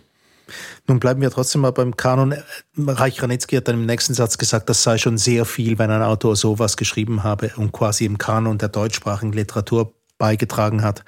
Nun 0.88 1.00
bleiben 1.00 1.22
wir 1.22 1.31
trotzdem 1.31 1.62
mal 1.62 1.72
beim 1.72 1.96
Kanon. 1.96 2.36
Reich 2.77 3.22
Ranitzky 3.22 3.55
hat 3.58 3.67
dann 3.67 3.75
im 3.75 3.86
nächsten 3.86 4.13
Satz 4.13 4.38
gesagt, 4.38 4.70
das 4.70 4.84
sei 4.84 4.98
schon 4.98 5.17
sehr 5.17 5.46
viel, 5.46 5.77
wenn 5.79 5.91
ein 5.91 6.01
Autor 6.01 6.36
sowas 6.36 6.77
geschrieben 6.77 7.24
habe 7.24 7.51
und 7.58 7.72
quasi 7.72 8.05
im 8.05 8.17
Kanon 8.17 8.58
der 8.58 8.70
deutschsprachigen 8.70 9.34
Literatur 9.34 9.93
beigetragen 10.17 10.84
hat. 10.84 11.03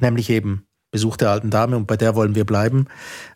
Nämlich 0.00 0.30
eben 0.30 0.66
Besuch 0.90 1.16
der 1.16 1.30
alten 1.30 1.50
Dame 1.50 1.76
und 1.76 1.86
bei 1.86 1.96
der 1.96 2.14
wollen 2.14 2.34
wir 2.34 2.44
bleiben. 2.44 2.86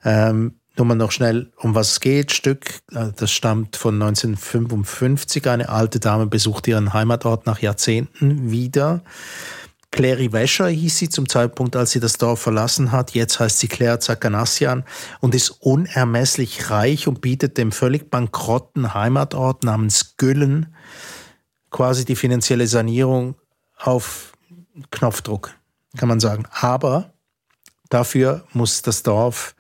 Ähm, 0.05 0.55
nur 0.77 0.87
mal 0.87 0.95
noch 0.95 1.13
schnell, 1.13 1.53
um 1.57 1.75
was 1.75 1.93
es 1.93 2.01
geht. 2.01 2.33
Stück, 2.33 2.81
äh, 2.93 3.09
das 3.15 3.31
stammt 3.31 3.77
von 3.77 3.95
1955. 3.95 5.47
Eine 5.49 5.69
alte 5.69 6.01
Dame 6.01 6.27
besucht 6.27 6.67
ihren 6.67 6.95
Heimatort 6.95 7.47
nach 7.47 7.59
Jahrzehnten 7.59 8.51
wieder. 8.51 9.03
Clary 9.93 10.33
Wäscher 10.33 10.69
hieß 10.69 10.99
sie 10.99 11.09
zum 11.11 11.29
Zeitpunkt, 11.29 11.77
als 11.77 11.91
sie 11.91 12.01
das 12.01 12.15
Dorf 12.15 12.41
verlassen 12.41 12.93
hat. 12.93 13.13
Jetzt 13.13 13.39
heißt 13.39 13.59
sie 13.59 13.69
Claire 13.69 14.01
Zakanassian 14.01 14.85
und 15.21 15.35
ist 15.35 15.51
unermesslich 15.51 16.71
reich 16.71 17.07
und 17.07 17.21
bietet 17.21 17.59
dem 17.59 17.73
völlig 17.73 18.11
bankrotten 18.11 18.95
Heimatort 18.95 19.65
namens 19.65 20.17
Güllen 20.17 20.75
quasi 21.71 22.07
die 22.07 22.17
finanzielle 22.17 22.67
Sanierung 22.67 23.35
auf 23.77 24.33
Knopfdruck, 24.91 25.55
kann 25.99 26.09
man 26.09 26.21
sagen. 26.21 26.45
Aber 26.51 27.13
dafür 27.91 28.47
muss 28.53 28.81
das 28.81 29.03
Dorf 29.03 29.55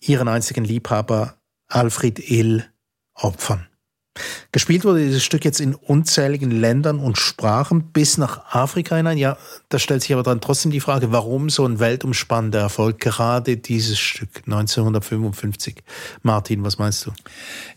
ihren 0.00 0.28
einzigen 0.28 0.64
Liebhaber 0.64 1.38
Alfred 1.66 2.18
Ill 2.30 2.66
opfern. 3.14 3.68
Gespielt 4.52 4.84
wurde 4.84 5.04
dieses 5.04 5.24
Stück 5.24 5.44
jetzt 5.44 5.60
in 5.60 5.74
unzähligen 5.74 6.50
Ländern 6.50 6.98
und 6.98 7.16
Sprachen 7.16 7.92
bis 7.92 8.18
nach 8.18 8.54
Afrika 8.54 8.96
hinein. 8.96 9.16
Ja, 9.16 9.38
da 9.70 9.78
stellt 9.78 10.02
sich 10.02 10.12
aber 10.12 10.22
dann 10.22 10.42
trotzdem 10.42 10.70
die 10.70 10.80
Frage, 10.80 11.12
warum 11.12 11.48
so 11.48 11.64
ein 11.64 11.80
weltumspannender 11.80 12.60
Erfolg 12.60 13.00
gerade 13.00 13.56
dieses 13.56 13.98
Stück 13.98 14.42
1955? 14.44 15.82
Martin, 16.22 16.62
was 16.64 16.78
meinst 16.78 17.06
du? 17.06 17.12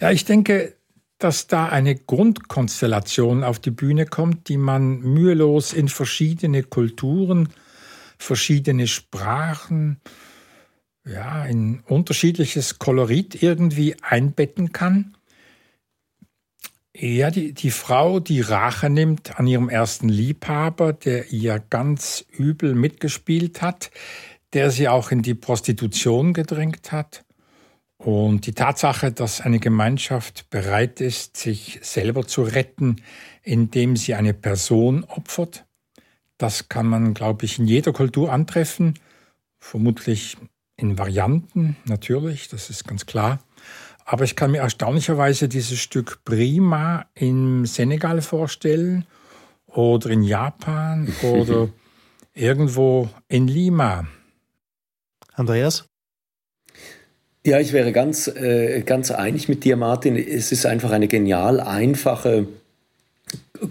Ja, 0.01 0.11
ich 0.11 0.25
denke, 0.25 0.75
dass 1.17 1.47
da 1.47 1.67
eine 1.67 1.95
Grundkonstellation 1.95 3.45
auf 3.45 3.59
die 3.59 3.71
Bühne 3.71 4.05
kommt, 4.05 4.49
die 4.49 4.57
man 4.57 4.99
mühelos 4.99 5.71
in 5.71 5.87
verschiedene 5.87 6.63
Kulturen, 6.63 7.49
verschiedene 8.17 8.87
Sprachen, 8.87 10.01
ja, 11.05 11.45
in 11.45 11.81
unterschiedliches 11.85 12.79
Kolorit 12.79 13.41
irgendwie 13.41 13.95
einbetten 14.01 14.73
kann. 14.73 15.15
Ja, 16.97 17.29
die, 17.29 17.51
die 17.51 17.71
Frau, 17.71 18.21
die 18.21 18.39
Rache 18.39 18.89
nimmt 18.89 19.37
an 19.37 19.47
ihrem 19.47 19.67
ersten 19.67 20.07
Liebhaber, 20.07 20.93
der 20.93 21.29
ihr 21.29 21.59
ganz 21.59 22.25
übel 22.31 22.73
mitgespielt 22.73 23.61
hat, 23.61 23.91
der 24.53 24.71
sie 24.71 24.87
auch 24.87 25.11
in 25.11 25.21
die 25.21 25.33
Prostitution 25.33 26.33
gedrängt 26.33 26.93
hat. 26.93 27.25
Und 27.97 28.45
die 28.45 28.53
Tatsache, 28.53 29.11
dass 29.11 29.41
eine 29.41 29.59
Gemeinschaft 29.59 30.49
bereit 30.49 31.01
ist, 31.01 31.35
sich 31.35 31.79
selber 31.81 32.27
zu 32.27 32.43
retten, 32.43 33.01
indem 33.43 33.97
sie 33.97 34.13
eine 34.15 34.33
Person 34.33 35.03
opfert, 35.03 35.65
das 36.37 36.69
kann 36.69 36.85
man, 36.85 37.13
glaube 37.13 37.43
ich, 37.43 37.59
in 37.59 37.67
jeder 37.67 37.91
Kultur 37.91 38.31
antreffen, 38.31 38.99
vermutlich 39.59 40.37
in 40.77 40.97
Varianten 40.97 41.75
natürlich, 41.85 42.47
das 42.47 42.69
ist 42.69 42.87
ganz 42.87 43.05
klar. 43.05 43.39
Aber 44.05 44.23
ich 44.23 44.35
kann 44.35 44.51
mir 44.51 44.59
erstaunlicherweise 44.59 45.49
dieses 45.49 45.79
Stück 45.79 46.23
prima 46.23 47.07
im 47.15 47.65
Senegal 47.65 48.21
vorstellen 48.21 49.05
oder 49.65 50.11
in 50.11 50.21
Japan 50.21 51.11
oder 51.23 51.69
irgendwo 52.33 53.09
in 53.27 53.47
Lima. 53.47 54.07
Andreas? 55.33 55.85
Ja, 57.45 57.59
ich 57.59 57.73
wäre 57.73 57.91
ganz, 57.91 58.27
äh, 58.27 58.81
ganz 58.81 59.11
einig 59.11 59.49
mit 59.49 59.63
dir, 59.63 59.75
Martin. 59.75 60.15
Es 60.15 60.51
ist 60.51 60.65
einfach 60.65 60.91
eine 60.91 61.07
genial 61.07 61.59
einfache 61.59 62.47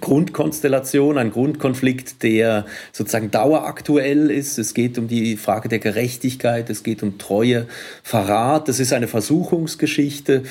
Grundkonstellation, 0.01 1.19
ein 1.19 1.31
Grundkonflikt, 1.31 2.23
der 2.23 2.67
sozusagen 2.93 3.31
daueraktuell 3.31 4.31
ist. 4.31 4.59
Es 4.59 4.75
geht 4.75 4.99
um 4.99 5.09
die 5.09 5.37
Frage 5.37 5.69
der 5.69 5.79
Gerechtigkeit, 5.79 6.71
es 6.71 6.83
geht 6.83 7.03
um 7.03 7.19
Treue, 7.19 7.67
Verrat. 8.03 8.69
Das 8.69 8.81
ist 8.81 8.93
eine 8.93 9.09
Versuchungsgeschichte. 9.09 10.45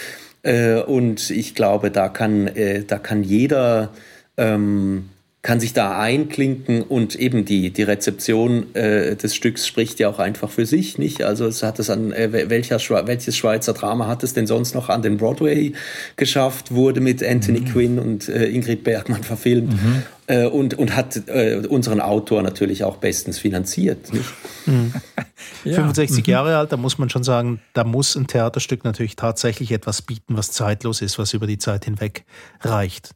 Äh, 0.43 0.81
und 0.81 1.29
ich 1.29 1.55
glaube, 1.55 1.91
da 1.91 2.09
kann, 2.09 2.47
äh, 2.47 2.83
da 2.83 2.99
kann 2.99 3.23
jeder 3.23 3.93
ähm, 4.37 5.09
kann 5.43 5.59
sich 5.59 5.73
da 5.73 5.99
einklinken 5.99 6.81
und 6.81 7.15
eben 7.15 7.43
die, 7.43 7.71
die 7.71 7.83
Rezeption 7.83 8.73
äh, 8.75 9.17
des 9.17 9.35
Stücks 9.35 9.67
spricht 9.67 9.99
ja 9.99 10.07
auch 10.07 10.17
einfach 10.17 10.49
für 10.49 10.65
sich, 10.65 10.97
nicht? 10.97 11.21
Also 11.21 11.45
es 11.45 11.63
hat 11.63 11.79
es 11.79 11.89
an 11.89 12.13
äh, 12.13 12.49
welcher 12.49 12.79
welches 13.07 13.35
Schweizer 13.35 13.73
Drama 13.73 14.07
hat 14.07 14.23
es 14.23 14.33
denn 14.33 14.47
sonst 14.47 14.73
noch 14.73 14.87
an 14.87 15.01
den 15.01 15.17
Broadway 15.17 15.73
geschafft, 16.15 16.73
wurde 16.73 17.01
mit 17.01 17.21
Anthony 17.21 17.59
mhm. 17.59 17.65
Quinn 17.65 17.99
und 17.99 18.29
äh, 18.29 18.45
Ingrid 18.45 18.85
Bergmann 18.85 19.21
verfilmt 19.21 19.73
mhm. 19.73 20.03
äh, 20.27 20.45
und, 20.45 20.75
und 20.75 20.95
hat 20.95 21.27
äh, 21.27 21.67
unseren 21.67 21.99
Autor 21.99 22.41
natürlich 22.41 22.85
auch 22.85 22.95
bestens 22.95 23.37
finanziert. 23.37 24.13
Nicht? 24.13 24.33
Mhm. 24.65 24.93
ja. 25.65 25.75
65 25.75 26.25
Jahre 26.25 26.51
mhm. 26.51 26.55
alt, 26.55 26.71
da 26.71 26.77
muss 26.77 26.97
man 26.97 27.09
schon 27.09 27.25
sagen, 27.25 27.59
da 27.73 27.83
muss 27.83 28.15
ein 28.15 28.27
Theaterstück 28.27 28.85
natürlich 28.85 29.17
tatsächlich 29.17 29.73
etwas 29.73 30.03
bieten, 30.03 30.37
was 30.37 30.53
zeitlos 30.53 31.01
ist, 31.01 31.19
was 31.19 31.33
über 31.33 31.47
die 31.47 31.57
Zeit 31.57 31.83
hinweg 31.83 32.23
reicht. 32.61 33.09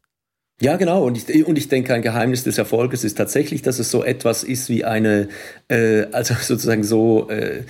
Ja, 0.60 0.76
genau. 0.76 1.06
Und 1.06 1.18
ich, 1.18 1.46
und 1.46 1.58
ich 1.58 1.68
denke, 1.68 1.94
ein 1.94 2.02
Geheimnis 2.02 2.44
des 2.44 2.58
Erfolges 2.58 3.04
ist 3.04 3.16
tatsächlich, 3.16 3.62
dass 3.62 3.78
es 3.78 3.92
so 3.92 4.04
etwas 4.04 4.44
ist 4.44 4.70
wie 4.70 4.84
eine, 4.84 5.30
äh, 5.68 6.06
also 6.12 6.34
sozusagen 6.42 6.84
so 6.84 7.30
äh, 7.30 7.62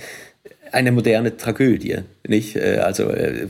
eine 0.72 0.92
moderne 0.92 1.36
Tragödie, 1.36 1.98
nicht? 2.26 2.56
Äh, 2.56 2.78
also 2.78 3.10
äh, 3.10 3.46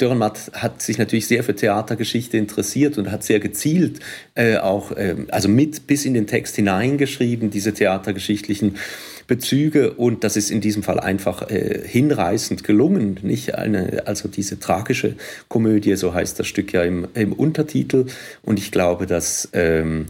Dürrenmatt 0.00 0.52
hat 0.54 0.80
sich 0.80 0.96
natürlich 0.96 1.26
sehr 1.26 1.44
für 1.44 1.54
Theatergeschichte 1.54 2.38
interessiert 2.38 2.96
und 2.96 3.10
hat 3.10 3.24
sehr 3.24 3.40
gezielt 3.40 4.00
äh, 4.34 4.56
auch, 4.56 4.92
äh, 4.92 5.16
also 5.28 5.50
mit 5.50 5.86
bis 5.86 6.06
in 6.06 6.14
den 6.14 6.26
Text 6.26 6.56
hineingeschrieben, 6.56 7.50
diese 7.50 7.74
theatergeschichtlichen 7.74 8.76
Bezüge 9.28 9.92
und 9.92 10.24
das 10.24 10.36
ist 10.36 10.50
in 10.50 10.60
diesem 10.60 10.82
Fall 10.82 10.98
einfach 10.98 11.48
äh, 11.50 11.82
hinreißend 11.86 12.64
gelungen. 12.64 13.20
Nicht 13.22 13.54
eine, 13.54 14.06
also 14.06 14.26
diese 14.26 14.58
tragische 14.58 15.14
Komödie, 15.48 15.94
so 15.94 16.14
heißt 16.14 16.40
das 16.40 16.48
Stück 16.48 16.72
ja 16.72 16.82
im, 16.82 17.06
im 17.14 17.34
Untertitel. 17.34 18.06
Und 18.42 18.58
ich 18.58 18.72
glaube, 18.72 19.06
dass 19.06 19.50
ähm, 19.52 20.06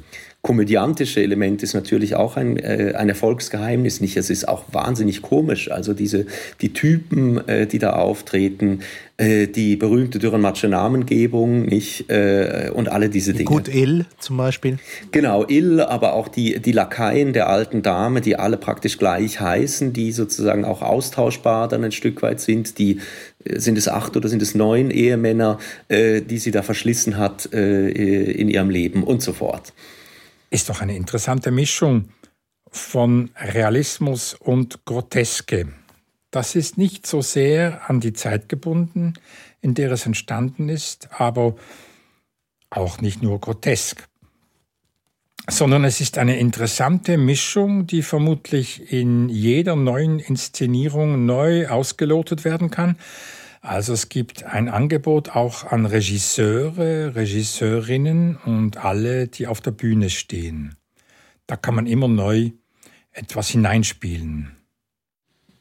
komödiantische 0.49 1.23
Element 1.23 1.63
ist 1.63 1.75
natürlich 1.75 2.15
auch 2.15 2.39
ein, 2.39 2.57
äh, 2.57 2.95
ein 2.97 3.11
Erfolgsgeheimnis. 3.11 4.01
Nicht, 4.01 4.17
es 4.17 4.31
ist 4.31 4.49
auch 4.49 4.65
wahnsinnig 4.73 5.21
komisch. 5.21 5.71
Also 5.71 5.93
diese, 5.93 6.25
die 6.63 6.73
Typen, 6.73 7.47
äh, 7.47 7.67
die 7.67 7.79
da 7.79 7.93
auftreten, 7.93 8.81
äh, 9.19 9.47
die 9.47 9.77
berühmte 9.77 10.19
Dürrenmatsche 10.19 10.69
Namengebung, 10.69 11.67
nicht, 11.67 12.09
äh, 12.09 12.71
und 12.73 12.89
alle 12.91 13.11
diese 13.11 13.35
Dinge. 13.35 13.45
Gut 13.45 13.69
Ill 13.69 14.07
zum 14.21 14.39
Beispiel. 14.39 14.79
Genau, 15.13 15.45
Ill, 15.47 15.83
aber 15.83 16.15
auch 16.15 16.29
die, 16.29 16.59
die 16.61 16.73
Lakaien 16.73 17.35
der 17.35 17.51
alten 17.51 17.83
Dame, 17.83 18.23
die 18.23 18.37
alle 18.37 18.57
praktisch 18.57 18.97
gleich 18.97 19.43
heißen, 19.43 19.93
die 19.93 20.13
sozusagen 20.13 20.65
auch 20.65 20.81
austauschbar 20.81 21.69
dann 21.69 21.85
ein 21.85 21.93
Stück 21.93 22.23
weit 22.23 22.41
sind, 22.41 22.79
die 22.79 23.01
äh, 23.45 23.59
sind 23.61 23.77
es 23.77 23.87
acht 23.87 24.17
oder 24.17 24.31
sind 24.31 24.41
es 24.41 24.55
neun 24.55 24.91
Ehemänner, 24.91 25.59
äh, 25.89 26.23
die 26.23 26.39
sie 26.39 26.53
da 26.53 26.63
verschlissen 26.63 27.19
hat 27.19 27.53
äh, 27.53 27.91
in 27.91 28.49
ihrem 28.49 28.71
Leben 28.71 29.05
und 29.05 29.21
so 29.21 29.35
fort. 29.35 29.75
Ist 30.51 30.69
doch 30.69 30.81
eine 30.81 30.97
interessante 30.97 31.51
Mischung 31.51 32.09
von 32.71 33.31
Realismus 33.37 34.35
und 34.35 34.85
Groteske. 34.85 35.69
Das 36.31 36.55
ist 36.55 36.77
nicht 36.77 37.07
so 37.07 37.23
sehr 37.23 37.89
an 37.89 38.01
die 38.01 38.13
Zeit 38.13 38.49
gebunden, 38.49 39.15
in 39.61 39.75
der 39.75 39.93
es 39.93 40.07
entstanden 40.07 40.69
ist, 40.69 41.09
aber 41.13 41.57
auch 42.71 43.01
nicht 43.01 43.23
nur 43.23 43.41
grotesk, 43.41 44.07
sondern 45.49 45.85
es 45.85 46.01
ist 46.01 46.19
eine 46.19 46.39
interessante 46.39 47.17
Mischung, 47.17 47.87
die 47.87 48.03
vermutlich 48.03 48.93
in 48.93 49.31
jeder 49.31 49.75
neuen 49.75 50.19
Inszenierung 50.19 51.25
neu 51.25 51.69
ausgelotet 51.69 52.45
werden 52.45 52.71
kann. 52.71 52.97
Also 53.61 53.93
es 53.93 54.09
gibt 54.09 54.45
ein 54.45 54.69
Angebot 54.69 55.31
auch 55.31 55.65
an 55.65 55.87
Regisseure, 55.87 57.15
Regisseurinnen 57.15 58.37
und 58.45 58.85
alle, 58.85 59.29
die 59.29 59.47
auf 59.47 59.61
der 59.61 59.73
Bühne 59.73 60.11
stehen. 60.11 60.77
Da 61.47 61.57
kann 61.57 61.75
man 61.75 61.87
immer 61.87 62.09
neu 62.09 62.51
etwas 63.13 63.49
hineinspielen. 63.49 64.53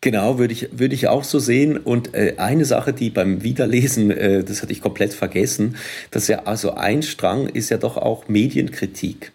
Genau, 0.01 0.37
würde 0.37 0.53
ich, 0.53 0.69
würde 0.77 0.93
ich 0.93 1.07
auch 1.07 1.23
so 1.23 1.39
sehen. 1.39 1.77
Und 1.77 2.13
äh, 2.13 2.35
eine 2.37 2.65
Sache, 2.65 2.93
die 2.93 3.09
beim 3.09 3.41
Wiederlesen, 3.41 4.11
äh, 4.11 4.43
das 4.43 4.61
hatte 4.61 4.71
ich 4.71 4.81
komplett 4.81 5.13
vergessen, 5.13 5.75
dass 6.11 6.27
ja 6.27 6.43
also 6.43 6.75
ein 6.75 7.01
Strang 7.01 7.47
ist 7.47 7.69
ja 7.69 7.77
doch 7.77 7.97
auch 7.97 8.27
Medienkritik. 8.27 9.31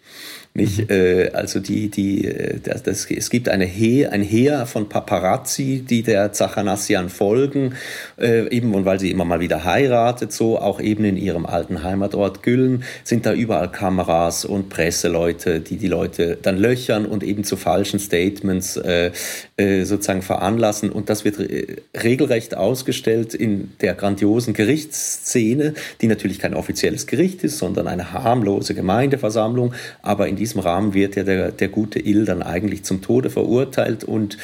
Nicht? 0.55 0.81
Mhm. 0.81 0.95
Äh, 0.95 1.29
also 1.29 1.59
die, 1.59 1.89
die, 1.89 2.25
äh, 2.25 2.59
das, 2.59 2.83
das, 2.83 3.09
es 3.09 3.29
gibt 3.31 3.49
eine 3.49 3.65
He 3.65 4.05
ein 4.05 4.21
Heer 4.21 4.67
von 4.67 4.87
Paparazzi, 4.87 5.83
die 5.87 6.03
der 6.03 6.31
Zachanassian 6.31 7.09
folgen, 7.09 7.73
äh, 8.19 8.47
eben 8.49 8.75
und 8.75 8.85
weil 8.85 8.99
sie 8.99 9.09
immer 9.09 9.25
mal 9.25 9.39
wieder 9.39 9.63
heiratet, 9.63 10.31
so 10.31 10.59
auch 10.59 10.79
eben 10.79 11.05
in 11.05 11.17
ihrem 11.17 11.47
alten 11.47 11.81
Heimatort 11.81 12.43
Güllen, 12.43 12.83
sind 13.03 13.25
da 13.25 13.33
überall 13.33 13.71
Kameras 13.71 14.45
und 14.45 14.69
Presseleute, 14.69 15.59
die 15.59 15.77
die 15.77 15.87
Leute 15.87 16.37
dann 16.39 16.57
löchern 16.57 17.07
und 17.07 17.23
eben 17.23 17.43
zu 17.43 17.57
falschen 17.57 17.99
Statements 17.99 18.77
äh, 18.77 19.11
äh, 19.57 19.85
sozusagen 19.85 20.21
veranlassen. 20.21 20.91
Und 20.91 21.09
das 21.09 21.25
wird 21.25 21.39
re 21.39 21.63
regelrecht 21.95 22.55
ausgestellt 22.55 23.33
in 23.33 23.71
der 23.81 23.95
grandiosen 23.95 24.53
Gerichtsszene, 24.53 25.73
die 26.01 26.07
natürlich 26.07 26.37
kein 26.37 26.53
offizielles 26.53 27.07
Gericht 27.07 27.43
ist, 27.43 27.57
sondern 27.57 27.87
eine 27.87 28.13
harmlose 28.13 28.75
Gemeindeversammlung, 28.75 29.73
aber 30.03 30.27
in 30.27 30.42
diesem 30.43 30.59
Rahmen 30.59 30.93
wird 30.93 31.15
ja 31.15 31.23
der, 31.23 31.51
der 31.51 31.69
gute 31.69 31.99
Ill 32.05 32.25
dann 32.25 32.43
eigentlich 32.43 32.83
zum 32.83 33.01
Tode 33.01 33.29
verurteilt 33.29 34.03
und, 34.03 34.37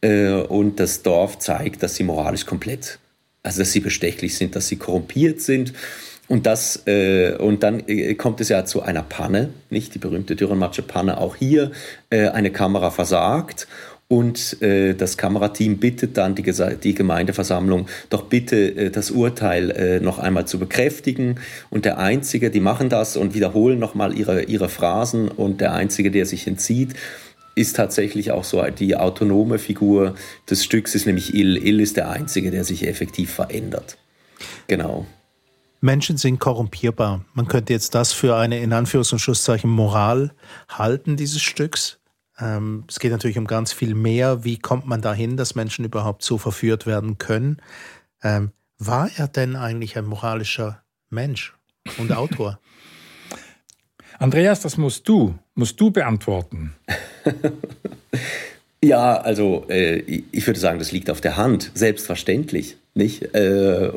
äh, 0.00 0.32
und 0.32 0.80
das 0.80 1.02
Dorf 1.02 1.38
zeigt, 1.38 1.84
dass 1.84 1.94
sie 1.94 2.02
moralisch 2.02 2.44
komplett, 2.44 2.98
also 3.44 3.60
dass 3.60 3.70
sie 3.70 3.78
bestechlich 3.80 4.36
sind, 4.36 4.56
dass 4.56 4.66
sie 4.66 4.76
korrumpiert 4.76 5.40
sind. 5.40 5.72
Und, 6.26 6.46
das, 6.46 6.86
äh, 6.86 7.36
und 7.36 7.62
dann 7.62 7.84
äh, 7.86 8.14
kommt 8.14 8.40
es 8.40 8.48
ja 8.48 8.64
zu 8.64 8.82
einer 8.82 9.02
Panne, 9.02 9.50
nicht? 9.70 9.94
Die 9.94 9.98
berühmte 9.98 10.34
Dürrenmatsche 10.34 10.82
Panne, 10.82 11.18
auch 11.18 11.36
hier 11.36 11.70
äh, 12.10 12.28
eine 12.28 12.50
Kamera 12.50 12.90
versagt 12.90 13.68
und 14.08 14.60
äh, 14.62 14.94
das 14.94 15.16
Kamerateam 15.16 15.78
bittet 15.78 16.16
dann 16.18 16.34
die, 16.34 16.44
die 16.82 16.94
Gemeindeversammlung, 16.94 17.86
doch 18.10 18.24
bitte 18.24 18.76
äh, 18.76 18.90
das 18.90 19.10
Urteil 19.10 19.70
äh, 19.70 20.00
noch 20.00 20.18
einmal 20.18 20.46
zu 20.46 20.58
bekräftigen. 20.58 21.40
Und 21.70 21.84
der 21.84 21.98
Einzige, 21.98 22.50
die 22.50 22.60
machen 22.60 22.90
das 22.90 23.16
und 23.16 23.34
wiederholen 23.34 23.78
nochmal 23.78 24.16
ihre, 24.16 24.42
ihre 24.44 24.68
Phrasen. 24.68 25.28
Und 25.28 25.60
der 25.60 25.72
Einzige, 25.72 26.10
der 26.10 26.26
sich 26.26 26.46
entzieht, 26.46 26.94
ist 27.54 27.76
tatsächlich 27.76 28.30
auch 28.30 28.44
so 28.44 28.62
die 28.62 28.96
autonome 28.96 29.58
Figur 29.58 30.14
des 30.50 30.64
Stücks, 30.64 30.94
ist 30.94 31.06
nämlich 31.06 31.34
Ill. 31.34 31.56
Ill 31.56 31.80
ist 31.80 31.96
der 31.96 32.10
Einzige, 32.10 32.50
der 32.50 32.64
sich 32.64 32.86
effektiv 32.86 33.32
verändert. 33.32 33.96
Genau. 34.66 35.06
Menschen 35.80 36.16
sind 36.16 36.40
korrumpierbar. 36.40 37.24
Man 37.34 37.46
könnte 37.46 37.72
jetzt 37.72 37.94
das 37.94 38.12
für 38.12 38.36
eine 38.36 38.58
in 38.58 38.72
Anführungs- 38.72 39.12
und 39.12 39.18
Schlusszeichen 39.18 39.70
Moral 39.70 40.32
halten 40.68 41.16
dieses 41.16 41.42
Stücks. 41.42 41.98
Ähm, 42.38 42.84
es 42.88 42.98
geht 42.98 43.12
natürlich 43.12 43.38
um 43.38 43.46
ganz 43.46 43.72
viel 43.72 43.94
mehr. 43.94 44.44
Wie 44.44 44.58
kommt 44.58 44.86
man 44.86 45.00
dahin, 45.00 45.36
dass 45.36 45.54
Menschen 45.54 45.84
überhaupt 45.84 46.22
so 46.22 46.38
verführt 46.38 46.86
werden 46.86 47.18
können? 47.18 47.58
Ähm, 48.22 48.52
war 48.78 49.10
er 49.16 49.28
denn 49.28 49.56
eigentlich 49.56 49.96
ein 49.96 50.06
moralischer 50.06 50.82
Mensch 51.10 51.54
und 51.98 52.12
Autor? 52.12 52.58
Andreas, 54.18 54.60
das 54.60 54.76
musst 54.76 55.08
du, 55.08 55.38
musst 55.54 55.80
du 55.80 55.90
beantworten. 55.90 56.74
ja, 58.82 59.16
also 59.16 59.66
äh, 59.68 59.98
ich 60.30 60.46
würde 60.46 60.60
sagen, 60.60 60.78
das 60.78 60.92
liegt 60.92 61.10
auf 61.10 61.20
der 61.20 61.36
Hand, 61.36 61.70
selbstverständlich. 61.74 62.76
Nicht? 62.94 63.34
Äh, 63.34 63.90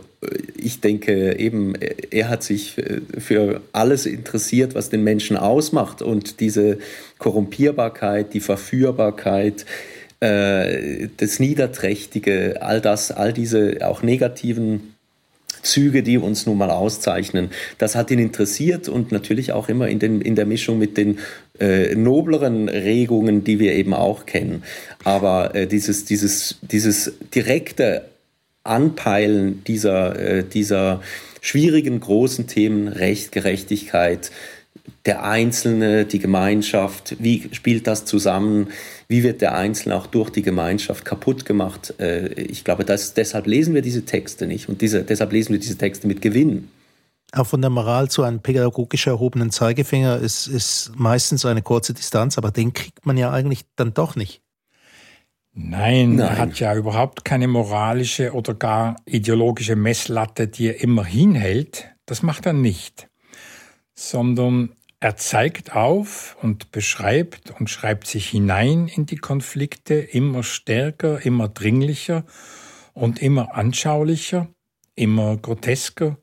ich 0.57 0.81
denke 0.81 1.37
eben, 1.37 1.75
er 1.75 2.29
hat 2.29 2.41
sich 2.41 2.77
äh, 2.79 3.01
für 3.19 3.61
alles 3.71 4.07
interessiert, 4.07 4.73
was 4.73 4.89
den 4.89 5.03
Menschen 5.03 5.37
ausmacht 5.37 6.01
und 6.01 6.39
diese 6.39 6.79
Korrumpierbarkeit, 7.19 8.33
die 8.33 8.39
Verführbarkeit, 8.39 9.65
äh, 10.19 11.09
das 11.17 11.39
Niederträchtige, 11.39 12.61
all 12.61 12.81
das, 12.81 13.11
all 13.11 13.33
diese 13.33 13.77
auch 13.87 14.01
negativen 14.01 14.95
Züge, 15.61 16.01
die 16.01 16.17
uns 16.17 16.47
nun 16.47 16.57
mal 16.57 16.71
auszeichnen. 16.71 17.51
Das 17.77 17.95
hat 17.95 18.09
ihn 18.09 18.19
interessiert 18.19 18.89
und 18.89 19.11
natürlich 19.11 19.51
auch 19.51 19.69
immer 19.69 19.89
in, 19.89 19.99
den, 19.99 20.21
in 20.21 20.35
der 20.35 20.47
Mischung 20.47 20.79
mit 20.79 20.97
den 20.97 21.19
äh, 21.59 21.93
nobleren 21.93 22.67
Regungen, 22.67 23.43
die 23.43 23.59
wir 23.59 23.73
eben 23.73 23.93
auch 23.93 24.25
kennen. 24.25 24.63
Aber 25.03 25.53
äh, 25.53 25.67
dieses, 25.67 26.05
dieses, 26.05 26.57
dieses 26.61 27.13
direkte 27.33 28.05
Anpeilen 28.67 29.63
dieser, 29.65 30.19
äh, 30.19 30.43
dieser 30.43 31.01
schwierigen 31.41 31.99
großen 31.99 32.47
Themen 32.47 32.87
Recht, 32.87 33.31
Gerechtigkeit, 33.31 34.31
der 35.05 35.23
Einzelne, 35.23 36.05
die 36.05 36.19
Gemeinschaft, 36.19 37.15
wie 37.19 37.49
spielt 37.53 37.87
das 37.87 38.05
zusammen, 38.05 38.67
wie 39.07 39.23
wird 39.23 39.41
der 39.41 39.55
Einzelne 39.55 39.95
auch 39.95 40.07
durch 40.07 40.29
die 40.29 40.41
Gemeinschaft 40.41 41.05
kaputt 41.05 41.45
gemacht. 41.45 41.93
Äh, 41.99 42.33
ich 42.33 42.63
glaube, 42.63 42.83
das, 42.83 43.13
deshalb 43.13 43.47
lesen 43.47 43.73
wir 43.73 43.81
diese 43.81 44.03
Texte 44.03 44.47
nicht 44.47 44.67
und 44.69 44.81
diese, 44.81 45.03
deshalb 45.03 45.31
lesen 45.31 45.53
wir 45.53 45.59
diese 45.59 45.77
Texte 45.77 46.07
mit 46.07 46.21
Gewinn. 46.21 46.67
Auch 47.33 47.47
von 47.47 47.61
der 47.61 47.69
Moral 47.69 48.09
zu 48.09 48.23
einem 48.23 48.39
pädagogisch 48.39 49.07
erhobenen 49.07 49.51
Zeigefinger 49.51 50.17
ist, 50.17 50.47
ist 50.47 50.91
meistens 50.95 51.45
eine 51.45 51.61
kurze 51.61 51.93
Distanz, 51.93 52.37
aber 52.37 52.51
den 52.51 52.73
kriegt 52.73 53.05
man 53.05 53.17
ja 53.17 53.31
eigentlich 53.31 53.61
dann 53.75 53.93
doch 53.93 54.15
nicht. 54.15 54.41
Nein, 55.59 56.17
Nein, 56.17 56.19
er 56.19 56.37
hat 56.37 56.59
ja 56.59 56.75
überhaupt 56.75 57.25
keine 57.25 57.47
moralische 57.47 58.33
oder 58.33 58.53
gar 58.53 58.95
ideologische 59.05 59.75
Messlatte, 59.75 60.47
die 60.47 60.67
er 60.67 60.83
immer 60.83 61.03
hinhält. 61.03 61.89
Das 62.05 62.21
macht 62.21 62.45
er 62.45 62.53
nicht. 62.53 63.09
Sondern 63.95 64.73
er 64.99 65.15
zeigt 65.15 65.75
auf 65.75 66.37
und 66.43 66.71
beschreibt 66.71 67.51
und 67.59 67.71
schreibt 67.71 68.05
sich 68.05 68.29
hinein 68.29 68.87
in 68.87 69.07
die 69.07 69.17
Konflikte 69.17 69.95
immer 69.95 70.43
stärker, 70.43 71.25
immer 71.25 71.49
dringlicher 71.49 72.23
und 72.93 73.19
immer 73.19 73.55
anschaulicher, 73.55 74.47
immer 74.93 75.37
grotesker. 75.37 76.17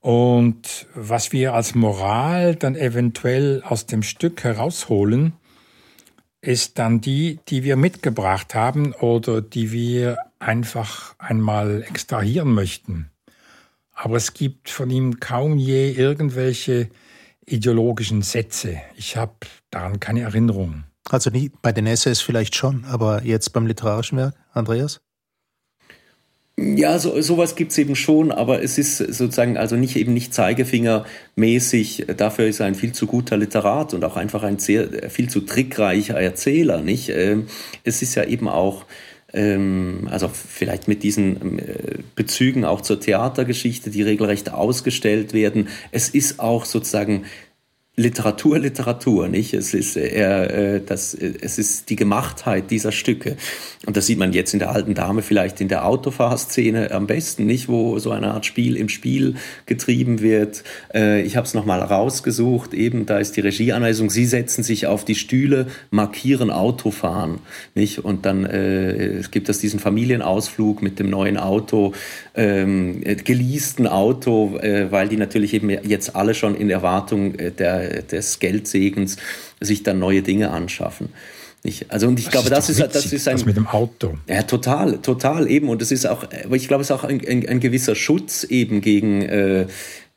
Und 0.00 0.86
was 0.94 1.32
wir 1.32 1.52
als 1.54 1.74
Moral 1.74 2.54
dann 2.54 2.76
eventuell 2.76 3.64
aus 3.64 3.86
dem 3.86 4.04
Stück 4.04 4.44
herausholen, 4.44 5.32
ist 6.40 6.78
dann 6.78 7.00
die, 7.00 7.40
die 7.48 7.64
wir 7.64 7.76
mitgebracht 7.76 8.54
haben 8.54 8.92
oder 8.92 9.42
die 9.42 9.72
wir 9.72 10.18
einfach 10.38 11.14
einmal 11.18 11.82
extrahieren 11.82 12.52
möchten. 12.52 13.10
Aber 13.92 14.16
es 14.16 14.34
gibt 14.34 14.68
von 14.68 14.90
ihm 14.90 15.20
kaum 15.20 15.56
je 15.56 15.90
irgendwelche 15.90 16.90
ideologischen 17.46 18.22
Sätze. 18.22 18.80
Ich 18.96 19.16
habe 19.16 19.34
daran 19.70 20.00
keine 20.00 20.22
Erinnerung. 20.22 20.84
Also 21.08 21.30
nie, 21.30 21.50
bei 21.62 21.72
den 21.72 21.86
Essays 21.86 22.20
vielleicht 22.20 22.56
schon, 22.56 22.84
aber 22.84 23.22
jetzt 23.22 23.52
beim 23.52 23.66
literarischen 23.66 24.18
Werk, 24.18 24.34
Andreas? 24.52 25.00
Ja, 26.58 26.98
so, 26.98 27.20
sowas 27.20 27.54
gibt's 27.54 27.76
eben 27.76 27.94
schon, 27.94 28.32
aber 28.32 28.62
es 28.62 28.78
ist 28.78 28.96
sozusagen 28.96 29.58
also 29.58 29.76
nicht 29.76 29.94
eben 29.96 30.14
nicht 30.14 30.32
Zeigefingermäßig. 30.32 32.06
Dafür 32.16 32.46
ist 32.46 32.60
er 32.60 32.66
ein 32.66 32.74
viel 32.74 32.92
zu 32.92 33.06
guter 33.06 33.36
Literat 33.36 33.92
und 33.92 34.02
auch 34.04 34.16
einfach 34.16 34.42
ein 34.42 34.58
sehr 34.58 35.10
viel 35.10 35.28
zu 35.28 35.42
trickreicher 35.42 36.18
Erzähler. 36.18 36.80
Nicht? 36.80 37.10
Ähm, 37.10 37.48
es 37.84 38.00
ist 38.00 38.14
ja 38.14 38.24
eben 38.24 38.48
auch 38.48 38.86
ähm, 39.34 40.08
also 40.10 40.28
vielleicht 40.28 40.88
mit 40.88 41.02
diesen 41.02 41.58
äh, 41.58 41.98
Bezügen 42.14 42.64
auch 42.64 42.80
zur 42.80 43.00
Theatergeschichte, 43.00 43.90
die 43.90 44.02
regelrecht 44.02 44.50
ausgestellt 44.50 45.34
werden. 45.34 45.68
Es 45.92 46.08
ist 46.08 46.40
auch 46.40 46.64
sozusagen 46.64 47.24
Literatur, 47.98 48.58
Literatur, 48.58 49.26
nicht? 49.26 49.54
Es 49.54 49.72
ist 49.72 49.96
eher, 49.96 50.50
äh, 50.50 50.80
das, 50.84 51.14
es 51.14 51.56
ist 51.58 51.88
die 51.88 51.96
Gemachtheit 51.96 52.70
dieser 52.70 52.92
Stücke. 52.92 53.38
Und 53.86 53.96
das 53.96 54.06
sieht 54.06 54.18
man 54.18 54.34
jetzt 54.34 54.52
in 54.52 54.58
der 54.58 54.70
alten 54.70 54.92
Dame 54.92 55.22
vielleicht 55.22 55.62
in 55.62 55.68
der 55.68 55.86
Autofahrszene 55.86 56.90
am 56.90 57.06
besten, 57.06 57.46
nicht? 57.46 57.68
Wo 57.68 57.98
so 57.98 58.10
eine 58.10 58.32
Art 58.32 58.44
Spiel 58.44 58.76
im 58.76 58.90
Spiel 58.90 59.36
getrieben 59.64 60.20
wird. 60.20 60.62
Äh, 60.92 61.22
ich 61.22 61.38
habe 61.38 61.46
es 61.46 61.54
nochmal 61.54 61.80
rausgesucht, 61.80 62.74
eben, 62.74 63.06
da 63.06 63.16
ist 63.18 63.34
die 63.34 63.40
Regieanweisung, 63.40 64.10
Sie 64.10 64.26
setzen 64.26 64.62
sich 64.62 64.86
auf 64.86 65.06
die 65.06 65.14
Stühle, 65.14 65.66
markieren 65.90 66.50
Autofahren, 66.50 67.38
nicht? 67.74 68.00
Und 68.00 68.26
dann 68.26 68.44
äh, 68.44 69.22
gibt 69.30 69.48
es 69.48 69.60
diesen 69.60 69.80
Familienausflug 69.80 70.82
mit 70.82 70.98
dem 70.98 71.08
neuen 71.08 71.38
Auto, 71.38 71.94
ähm, 72.34 73.02
geleasten 73.24 73.86
Auto, 73.86 74.58
äh, 74.58 74.92
weil 74.92 75.08
die 75.08 75.16
natürlich 75.16 75.54
eben 75.54 75.70
jetzt 75.70 76.14
alle 76.14 76.34
schon 76.34 76.54
in 76.54 76.68
Erwartung 76.68 77.32
äh, 77.90 78.02
des 78.02 78.38
Geldsegens 78.38 79.16
sich 79.60 79.82
dann 79.82 79.98
neue 79.98 80.22
Dinge 80.22 80.50
anschaffen. 80.50 81.10
Nicht? 81.62 81.90
Also 81.90 82.06
und 82.06 82.18
ich 82.18 82.26
das 82.26 82.32
glaube, 82.32 82.46
ist 82.46 82.52
das 82.52 82.68
ist, 82.68 82.80
das 82.80 83.12
ist 83.12 83.28
ein 83.28 83.36
das 83.36 83.44
mit 83.44 83.56
dem 83.56 83.66
Auto. 83.66 84.14
Ja, 84.28 84.42
total, 84.42 84.98
total 84.98 85.50
eben 85.50 85.68
und 85.68 85.82
es 85.82 85.90
ist 85.90 86.06
auch, 86.06 86.24
aber 86.44 86.56
ich 86.56 86.68
glaube, 86.68 86.82
es 86.82 86.90
ist 86.90 86.96
auch 86.96 87.04
ein, 87.04 87.20
ein, 87.26 87.48
ein 87.48 87.60
gewisser 87.60 87.94
Schutz 87.94 88.44
eben 88.44 88.80
gegen 88.80 89.22
äh, 89.22 89.66